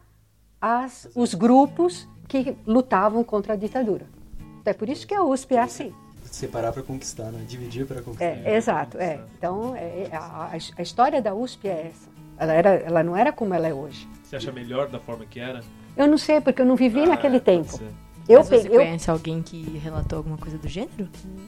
as, 0.61 1.09
os 1.15 1.33
grupos 1.33 2.07
que 2.27 2.55
lutavam 2.65 3.23
contra 3.23 3.53
a 3.53 3.55
ditadura. 3.55 4.05
Então, 4.61 4.71
é 4.71 4.73
por 4.73 4.89
isso 4.89 5.07
que 5.07 5.15
a 5.15 5.23
USP 5.23 5.55
é 5.55 5.61
assim. 5.61 5.93
Separar 6.31 6.71
para 6.73 6.83
conquistar, 6.83 7.31
né? 7.31 7.43
Dividir 7.47 7.85
para 7.85 8.01
conquistar. 8.01 8.25
É, 8.25 8.55
exato, 8.55 8.97
é. 8.97 9.19
Então, 9.37 9.75
é, 9.75 10.07
a, 10.11 10.17
a- 10.17 10.51
a 10.77 10.81
história 10.81 11.21
da 11.21 11.33
USP 11.33 11.67
é 11.67 11.87
essa. 11.91 12.09
Ela, 12.37 12.53
era, 12.53 12.69
ela 12.75 13.03
não 13.03 13.15
era 13.17 13.31
como 13.31 13.53
ela 13.53 13.67
é 13.67 13.73
hoje. 13.73 14.07
Você 14.23 14.35
acha 14.35 14.51
melhor 14.51 14.87
da 14.89 14.99
forma 14.99 15.25
que 15.25 15.39
era? 15.39 15.61
Eu 15.95 16.07
não 16.07 16.17
sei, 16.17 16.39
porque 16.39 16.61
eu 16.61 16.65
não 16.65 16.75
vivi 16.75 17.01
Ah, 17.03 17.07
naquele 17.07 17.39
tempo. 17.39 17.79
Eu, 18.29 18.39
Mas 18.39 18.47
você 18.49 18.67
eu 18.67 18.71
conhece 18.81 19.09
alguém 19.09 19.41
que 19.41 19.77
relatou 19.77 20.17
alguma 20.17 20.37
coisa 20.37 20.57
do 20.57 20.67
gênero? 20.67 21.07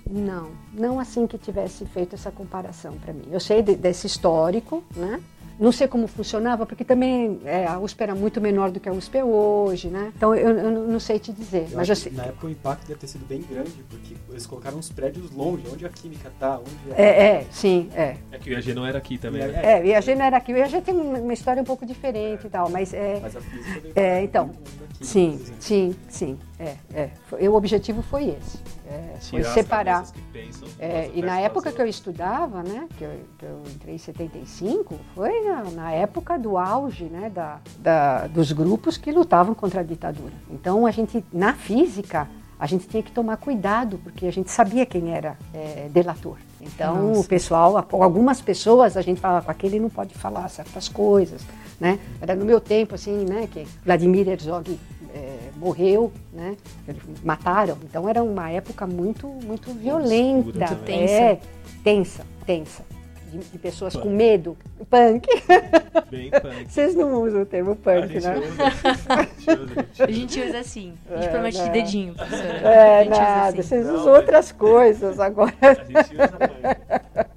Não, 0.09 0.49
não 0.73 0.97
assim 0.99 1.27
que 1.27 1.37
tivesse 1.37 1.85
feito 1.85 2.15
essa 2.15 2.31
comparação 2.31 2.93
para 2.97 3.11
mim. 3.13 3.25
Eu 3.29 3.39
sei 3.39 3.61
de- 3.61 3.75
desse 3.75 4.07
histórico, 4.07 4.81
né? 4.95 5.19
Não 5.59 5.73
sei 5.73 5.89
como 5.89 6.07
funcionava, 6.07 6.65
porque 6.65 6.85
também 6.85 7.41
é, 7.43 7.65
a 7.67 7.77
USP 7.77 8.01
era 8.01 8.15
muito 8.15 8.39
menor 8.39 8.71
do 8.71 8.79
que 8.79 8.87
a 8.87 8.93
USP 8.93 9.17
é 9.17 9.23
hoje, 9.25 9.89
né? 9.89 10.13
Então 10.15 10.33
eu, 10.33 10.57
eu 10.57 10.71
não- 10.87 10.99
sei 10.99 11.19
te 11.19 11.31
dizer, 11.33 11.67
Eu 11.71 11.77
mas 11.77 11.89
eu 11.89 11.95
sei. 11.95 12.11
na 12.13 12.25
época 12.25 12.47
o 12.47 12.49
impacto 12.49 12.87
deve 12.87 12.99
ter 12.99 13.07
sido 13.07 13.25
bem 13.27 13.41
grande, 13.41 13.71
porque 13.89 14.15
eles 14.29 14.45
colocaram 14.45 14.77
uns 14.77 14.89
prédios 14.89 15.31
longe, 15.31 15.63
onde 15.71 15.85
a 15.85 15.89
química 15.89 16.31
tá, 16.39 16.59
onde 16.59 17.01
É, 17.01 17.03
é, 17.39 17.45
sim, 17.51 17.89
é. 17.95 18.15
É 18.31 18.37
que 18.37 18.49
o 18.49 18.53
IAG 18.53 18.73
não 18.73 18.85
era 18.85 18.97
aqui 18.97 19.17
também, 19.17 19.41
né? 19.47 19.59
É, 19.63 19.81
o 19.81 19.85
IAG 19.85 20.15
não 20.15 20.25
era 20.25 20.37
aqui. 20.37 20.53
O 20.53 20.57
IAG 20.57 20.81
tem 20.81 20.93
uma 20.95 21.33
história 21.33 21.61
um 21.61 21.65
pouco 21.65 21.85
diferente 21.85 22.47
e 22.47 22.49
tal, 22.49 22.69
mas 22.69 22.93
é. 22.93 23.19
Mas 23.21 23.35
a 23.35 23.41
física 23.41 23.79
veio 23.81 23.93
É, 23.95 24.23
então, 24.23 24.47
da 24.47 24.53
química, 24.53 24.85
Sim, 25.01 25.39
sim, 25.59 25.95
sim. 26.09 26.37
É, 26.59 26.75
é. 26.93 27.09
Foi- 27.29 27.47
o 27.47 27.53
objetivo 27.55 28.01
foi 28.01 28.29
esse. 28.29 28.59
é, 28.87 29.15
foi 29.21 29.43
separar. 29.43 29.93
cabeças 30.03 30.11
que 30.11 30.21
pensam, 30.33 30.67
É, 30.79 31.03
nossa, 31.07 31.11
e 31.19 31.21
na 31.21 31.39
época 31.39 31.71
que 31.71 31.81
eu 31.81 31.85
estudava, 31.85 32.63
né, 32.63 32.87
que 32.97 33.03
eu, 33.03 33.11
que 33.37 33.45
eu 33.45 33.61
entrei 33.73 33.95
em 33.95 33.97
75, 33.97 34.95
foi 35.15 35.41
na, 35.41 35.63
na 35.71 35.91
época 35.91 36.37
do 36.37 36.57
auge 36.57 37.05
né, 37.05 37.29
da, 37.29 37.59
da- 37.77 38.27
dos 38.27 38.51
grupos 38.51 38.97
que 38.97 39.11
lutavam 39.11 39.53
contra 39.53 39.81
a 39.81 39.83
ditadura. 39.83 40.33
Então, 40.49 40.85
a 40.85 40.91
gente, 40.91 41.23
na 41.31 41.53
física, 41.53 42.27
a 42.59 42.65
gente 42.65 42.87
tinha 42.87 43.01
que 43.01 43.11
tomar 43.11 43.37
cuidado, 43.37 43.99
porque 44.03 44.25
a 44.27 44.31
gente 44.31 44.51
sabia 44.51 44.85
quem 44.85 45.13
era 45.13 45.37
é, 45.53 45.87
delator. 45.89 46.37
Então, 46.59 47.13
o 47.13 47.23
pessoal, 47.23 47.77
algumas 47.91 48.41
pessoas, 48.41 48.97
a 48.97 49.01
gente 49.01 49.21
falava, 49.21 49.45
com 49.45 49.51
aquele 49.51 49.79
não 49.79 49.89
pode 49.89 50.13
falar 50.13 50.49
certas 50.49 50.89
coisas, 50.89 51.41
né? 51.79 51.99
Era 52.21 52.35
no 52.35 52.45
meu 52.45 52.59
tempo, 52.59 52.95
assim, 52.95 53.25
né, 53.25 53.47
que 53.51 53.65
Vladimir 53.85 54.27
Herzog 54.27 54.79
é, 55.13 55.37
morreu, 55.55 56.11
né? 56.33 56.55
Eles 56.87 57.01
mataram. 57.23 57.77
Então 57.83 58.07
era 58.07 58.21
uma 58.23 58.49
época 58.51 58.85
muito, 58.85 59.27
muito 59.27 59.73
violenta, 59.73 60.51
também. 60.67 60.99
Tensa. 60.99 61.13
é, 61.13 61.39
tensa, 61.83 62.25
tensa. 62.45 62.83
De, 63.31 63.37
de 63.37 63.57
pessoas 63.59 63.95
com 63.95 64.09
medo. 64.09 64.57
Punk. 64.89 65.27
Bem 66.09 66.31
punk. 66.31 66.65
Vocês 66.67 66.95
não 66.95 67.21
usam 67.23 67.43
o 67.43 67.45
termo 67.45 67.73
A 67.73 67.75
punk, 67.75 68.07
gente 68.19 68.25
né? 68.25 68.37
usa. 68.39 68.63
A 68.63 69.21
gente 69.21 69.51
usa, 69.51 69.73
a 69.77 69.85
gente 69.85 70.01
A 70.01 70.11
gente 70.11 70.41
usa 70.41 70.57
assim. 70.59 70.93
A 71.11 71.15
gente 71.15 71.25
É, 71.25 71.29
promete 71.29 71.57
de 71.57 71.63
né? 71.63 71.69
dedinho, 71.69 72.15
professora. 72.15 72.47
É, 72.47 72.99
a 72.99 73.03
gente 73.03 73.11
usa 73.13 73.21
nada. 73.21 73.47
assim. 73.49 73.61
Vocês 73.61 73.85
Não, 73.85 73.93
usam 73.93 74.05
mas- 74.07 74.17
outras 74.19 74.51
coisas 74.51 75.19
agora. 75.19 75.53
A 75.61 75.73
gente 75.75 76.13
usa 76.15 76.27
punk. 76.27 77.28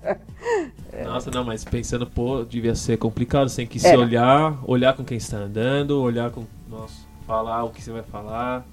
Nossa, 1.14 1.30
não, 1.30 1.44
mas 1.44 1.64
pensando, 1.64 2.06
pô, 2.06 2.44
devia 2.44 2.74
ser 2.74 2.96
complicado. 2.98 3.54
Tem 3.54 3.66
que 3.66 3.78
se 3.78 3.86
Era. 3.86 3.98
olhar, 4.00 4.58
olhar 4.64 4.94
com 4.94 5.04
quem 5.04 5.16
está 5.18 5.36
andando, 5.38 6.00
olhar 6.00 6.30
com. 6.30 6.44
Nossa, 6.68 6.94
falar 7.26 7.64
o 7.64 7.70
que 7.70 7.82
você 7.82 7.90
vai 7.92 8.02
falar. 8.02 8.64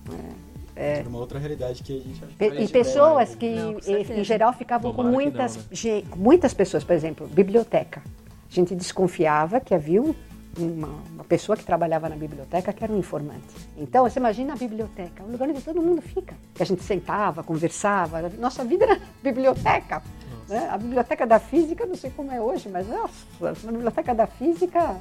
É. 0.76 1.00
Era 1.00 1.10
uma 1.10 1.20
outra 1.20 1.38
realidade 1.40 1.84
que 1.84 1.92
a 1.94 2.00
gente 2.00 2.24
acha 2.24 2.54
E 2.56 2.60
gente 2.62 2.72
pessoas 2.72 3.32
vê, 3.32 3.36
que, 3.36 3.56
Não, 3.56 4.18
em- 4.18 4.24
geral, 4.24 4.54
ficavam 4.54 4.92
com 4.92 4.98
Tomara 4.98 5.14
muitas, 5.14 5.56
não, 5.58 5.62
né? 5.64 5.68
ge- 5.74 6.06
muitas 6.16 6.54
pessoas, 6.54 6.84
por 6.86 6.94
exemplo, 6.94 7.28
biblioteca. 7.28 8.02
A 8.50 8.54
gente 8.56 8.74
desconfiava 8.76 9.60
que 9.60 9.74
havia 9.76 10.02
um- 10.02 10.16
uma, 10.58 10.88
uma 11.14 11.24
pessoa 11.26 11.56
que 11.58 11.64
trabalhava 11.66 12.08
na 12.10 12.16
biblioteca 12.16 12.72
que 12.74 12.84
era 12.84 12.92
um 12.94 12.98
informante. 12.98 13.44
Então, 13.78 14.04
você 14.10 14.20
imagina 14.20 14.54
a 14.54 14.56
biblioteca, 14.56 15.22
um 15.24 15.32
lugar 15.32 15.50
onde 15.50 15.62
todo 15.62 15.82
mundo 15.82 16.02
fica. 16.02 16.34
Que 16.56 16.64
a 16.64 16.66
gente 16.66 16.82
sentava, 16.84 17.44
conversava, 17.44 18.30
nossa 18.40 18.64
vida 18.64 18.86
era 18.86 19.00
biblioteca. 19.22 20.02
Né? 20.50 20.68
A 20.70 20.78
biblioteca 20.78 21.26
da 21.26 21.40
física, 21.40 21.86
não 21.86 21.96
sei 21.96 22.10
como 22.10 22.32
é 22.32 22.42
hoje, 22.42 22.68
mas 22.68 22.88
nossa, 22.88 23.56
na 23.64 23.72
biblioteca 23.72 24.14
da 24.14 24.28
física 24.28 24.98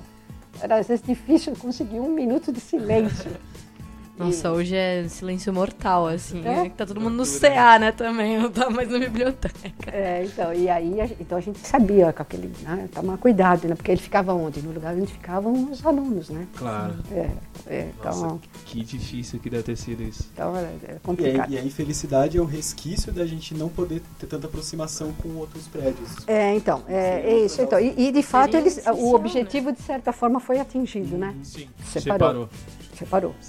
era 0.61 0.77
às 0.77 0.87
vezes 0.87 1.05
difícil 1.05 1.57
conseguir 1.57 1.99
um 1.99 2.11
minuto 2.11 2.53
de 2.53 2.61
silêncio. 2.61 3.31
Nossa, 4.19 4.51
hoje 4.51 4.75
é 4.75 5.07
silêncio 5.09 5.53
mortal, 5.53 6.07
assim. 6.09 6.43
É? 6.45 6.61
É? 6.61 6.69
que 6.69 6.77
Tá 6.77 6.87
todo 6.87 7.01
mundo 7.01 7.17
no 7.17 7.25
CA, 7.27 7.79
né, 7.79 7.93
também. 7.93 8.39
Não 8.39 8.51
tá 8.51 8.69
mais 8.71 8.89
na 8.91 8.99
biblioteca. 8.99 9.55
É, 9.87 10.25
então, 10.25 10.53
e 10.53 10.69
aí 10.69 11.01
a, 11.01 11.07
então 11.21 11.39
a 11.39 11.41
gente 11.41 11.59
sabia 11.61 12.13
com 12.13 12.23
aquele, 12.23 12.53
né, 12.63 12.89
tomar 12.93 13.17
cuidado, 13.19 13.67
né? 13.69 13.75
Porque 13.75 13.91
ele 13.91 14.01
ficava 14.01 14.33
onde? 14.33 14.61
No 14.63 14.73
lugar 14.73 14.95
onde 14.95 15.13
ficavam 15.13 15.71
os 15.71 15.85
alunos, 15.85 16.29
né? 16.31 16.47
Claro. 16.57 16.95
É, 17.11 17.31
é, 17.67 17.91
então, 17.99 18.21
Nossa, 18.21 18.39
que 18.65 18.85
difícil 18.85 19.39
que 19.39 19.51
deve 19.51 19.63
ter 19.63 19.77
sido 19.77 20.03
isso. 20.03 20.29
então 20.33 20.57
é, 20.57 20.63
é 20.63 20.93
E 20.93 20.97
a, 20.97 21.01
complicado. 21.01 21.53
e 21.53 21.59
a 21.59 21.63
infelicidade 21.63 22.39
é 22.39 22.41
o 22.41 22.45
resquício 22.45 23.13
da 23.13 23.27
gente 23.27 23.55
não 23.55 23.69
poder 23.69 24.03
ter 24.19 24.27
tanta 24.27 24.47
aproximação 24.47 25.13
com 25.13 25.29
outros 25.37 25.67
prédios. 25.69 26.17
É, 26.27 26.55
então, 26.55 26.83
é, 26.89 27.23
é 27.25 27.45
isso. 27.45 27.61
Então, 27.63 27.79
e, 27.79 28.09
e, 28.09 28.13
de 28.13 28.23
fato 28.23 28.57
eles, 28.57 28.83
o 28.87 29.15
objetivo 29.15 29.73
de 29.73 29.83
certa 29.83 30.13
forma 30.13 30.41
foi 30.41 30.59
atingido, 30.59 31.17
né? 31.17 31.35
Sim. 31.43 31.69
Separou. 31.85 32.19
Separou. 32.19 32.49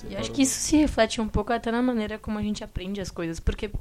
E 0.09 0.13
eu 0.13 0.19
acho 0.19 0.31
que 0.31 0.41
isso 0.41 0.59
se 0.59 0.77
reflete 0.77 1.19
um 1.21 1.27
pouco 1.27 1.51
até 1.53 1.71
na 1.71 1.81
maneira 1.81 2.17
como 2.17 2.37
a 2.37 2.41
gente 2.41 2.63
aprende 2.63 3.01
as 3.01 3.11
coisas. 3.11 3.39
Porque 3.39 3.71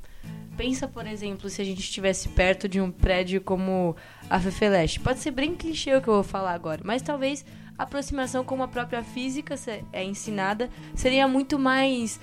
pensa, 0.56 0.88
por 0.88 1.06
exemplo, 1.06 1.48
se 1.48 1.62
a 1.62 1.64
gente 1.64 1.78
estivesse 1.78 2.28
perto 2.30 2.68
de 2.68 2.80
um 2.80 2.90
prédio 2.90 3.40
como 3.40 3.94
a 4.28 4.40
Fefeleste. 4.40 4.98
Pode 4.98 5.20
ser 5.20 5.30
bem 5.30 5.54
clichê 5.54 5.94
o 5.94 6.02
que 6.02 6.08
eu 6.08 6.14
vou 6.14 6.24
falar 6.24 6.52
agora, 6.52 6.80
mas 6.84 7.00
talvez 7.00 7.44
a 7.78 7.84
aproximação 7.84 8.44
como 8.44 8.64
a 8.64 8.68
própria 8.68 9.04
física 9.04 9.54
é 9.92 10.02
ensinada 10.02 10.68
seria 10.96 11.28
muito 11.28 11.58
mais 11.58 12.20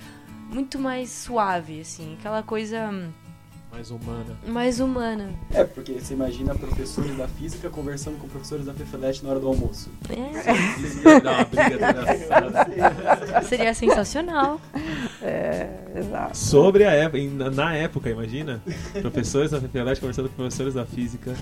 muito 0.50 0.78
mais 0.78 1.10
suave, 1.10 1.80
assim, 1.80 2.16
aquela 2.20 2.40
coisa 2.40 2.88
hum, 2.88 3.10
Mais 3.70 3.90
humana. 3.90 4.36
mais 4.46 4.80
humana. 4.80 5.28
É, 5.52 5.62
porque 5.64 5.92
você 6.00 6.14
imagina 6.14 6.54
professores 6.54 7.14
da 7.16 7.28
física 7.28 7.68
conversando 7.68 8.18
com 8.18 8.26
professores 8.28 8.64
da 8.64 8.72
FEFELET 8.72 9.22
na 9.22 9.30
hora 9.30 9.40
do 9.40 9.48
almoço. 9.48 9.90
É, 10.08 11.20
uma 11.20 11.44
briga 11.44 11.76
seria 13.42 13.74
sensacional. 13.74 14.60
É, 15.20 15.68
exato. 15.94 16.36
Sobre 16.36 16.84
a 16.84 16.92
época, 16.92 17.50
na 17.50 17.74
época, 17.74 18.08
imagina? 18.08 18.62
Professores 19.00 19.50
da 19.50 19.60
FPLET 19.60 20.00
conversando 20.00 20.28
com 20.30 20.36
professores 20.36 20.74
da 20.74 20.86
física 20.86 21.34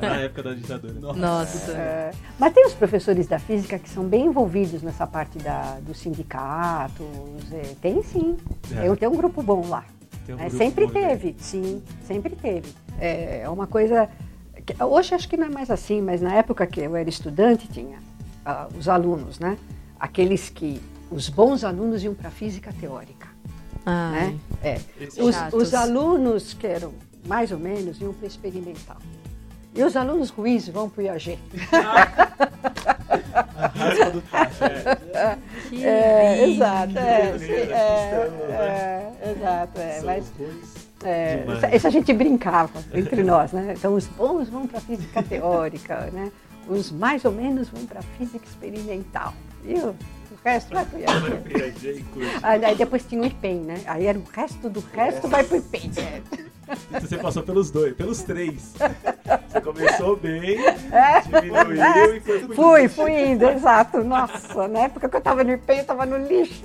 na 0.00 0.16
época 0.16 0.42
da 0.42 0.54
ditadura. 0.54 0.94
Nossa. 1.14 1.72
É, 1.72 2.10
mas 2.38 2.52
tem 2.52 2.66
os 2.66 2.74
professores 2.74 3.26
da 3.26 3.38
física 3.38 3.78
que 3.78 3.88
são 3.88 4.04
bem 4.04 4.26
envolvidos 4.26 4.82
nessa 4.82 5.06
parte 5.06 5.38
da, 5.38 5.78
dos 5.80 5.98
sindicatos. 5.98 7.06
é, 7.52 7.74
tem 7.80 8.02
sim. 8.02 8.36
É. 8.72 8.82
Tem, 8.82 8.96
tem 8.96 9.08
um 9.08 9.16
grupo 9.16 9.42
bom 9.42 9.66
lá. 9.68 9.84
Tem 10.28 10.34
um 10.36 10.40
É, 10.40 10.50
sempre 10.50 10.84
bom 10.86 10.92
de- 10.92 11.00
teve, 11.00 11.36
sim, 11.38 11.82
sempre 12.06 12.36
teve. 12.36 12.68
É 13.00 13.40
é 13.44 13.48
uma 13.48 13.66
coisa. 13.66 14.10
que- 14.66 14.84
hoje 14.84 15.14
acho 15.14 15.26
que 15.26 15.38
não 15.38 15.46
é 15.46 15.48
mais 15.48 15.70
assim, 15.70 16.02
mas 16.02 16.20
na 16.20 16.34
época 16.34 16.66
que 16.66 16.80
eu 16.80 16.94
era 16.94 17.08
estudante 17.08 17.66
tinha 17.68 17.98
ah, 18.44 18.68
os 18.78 18.88
alunos, 18.90 19.38
né? 19.38 19.56
Aqueles 19.98 20.50
que. 20.50 20.82
Os 21.10 21.30
bons 21.30 21.64
alunos 21.64 22.04
iam 22.04 22.12
para 22.14 22.30
física 22.30 22.70
teórica. 22.78 23.26
Ai. 23.86 24.32
Né? 24.32 24.38
É. 24.62 24.80
Os, 25.22 25.34
os 25.54 25.72
alunos 25.72 26.52
que 26.52 26.66
eram 26.66 26.92
mais 27.26 27.50
ou 27.50 27.58
menos 27.58 27.98
iam 27.98 28.12
para 28.12 28.26
experimental. 28.26 28.98
E 29.78 29.82
os 29.84 29.96
alunos 29.96 30.30
ruins 30.30 30.68
vão 30.68 30.90
para 30.90 31.02
o 31.02 31.04
IAG. 31.04 31.38
Raspa 33.52 34.10
do 34.10 34.20
tacho. 34.22 34.58
Que 35.70 35.84
É, 35.86 36.44
lindo. 36.44 36.52
exato, 36.54 36.98
é, 36.98 37.32
Que 37.32 37.38
sim, 37.38 37.46
beleza, 37.46 37.74
é, 37.74 39.12
é, 39.22 39.30
exato, 39.30 39.80
é, 39.80 39.92
São 39.92 40.04
mas 40.06 40.32
é, 41.04 41.44
isso, 41.46 41.76
isso 41.76 41.86
a 41.86 41.90
gente 41.90 42.12
brincava 42.12 42.82
entre 42.92 43.22
nós, 43.22 43.52
né? 43.52 43.74
Então 43.78 43.94
os 43.94 44.08
bons 44.08 44.48
vão 44.48 44.66
para 44.66 44.80
física 44.80 45.22
teórica, 45.22 46.10
né? 46.12 46.32
Os 46.66 46.90
mais 46.90 47.24
ou 47.24 47.30
menos 47.30 47.68
vão 47.68 47.86
para 47.86 48.02
física 48.02 48.44
experimental. 48.44 49.32
E 49.64 49.74
o, 49.74 49.90
o 49.90 49.94
resto 50.44 50.74
vai 50.74 50.84
para 50.84 50.98
o 50.98 51.02
aí 52.66 52.74
depois 52.74 53.04
tinha 53.04 53.22
o 53.22 53.24
IPEM, 53.24 53.60
né? 53.60 53.80
Aí 53.86 54.06
era 54.06 54.18
o 54.18 54.24
resto 54.24 54.68
do 54.68 54.80
resto 54.92 55.28
vai 55.28 55.44
para 55.44 55.54
o 55.56 55.60
IPEM. 55.60 55.92
Então 56.90 57.00
você 57.00 57.16
passou 57.18 57.42
pelos 57.42 57.70
dois, 57.70 57.94
pelos 57.94 58.22
três. 58.22 58.74
Você 59.48 59.60
começou 59.60 60.16
bem, 60.16 60.58
É. 60.92 61.20
diminuiu 61.20 62.16
e 62.16 62.20
foi 62.20 62.40
Fui, 62.54 62.88
fui 62.88 63.30
indo, 63.30 63.48
exato. 63.48 64.02
Nossa, 64.04 64.68
na 64.68 64.80
época 64.80 65.08
que 65.08 65.16
eu 65.16 65.18
estava 65.18 65.42
no 65.44 65.52
IPEM, 65.52 65.76
eu 65.76 65.82
estava 65.82 66.06
no 66.06 66.18
lixo. 66.18 66.62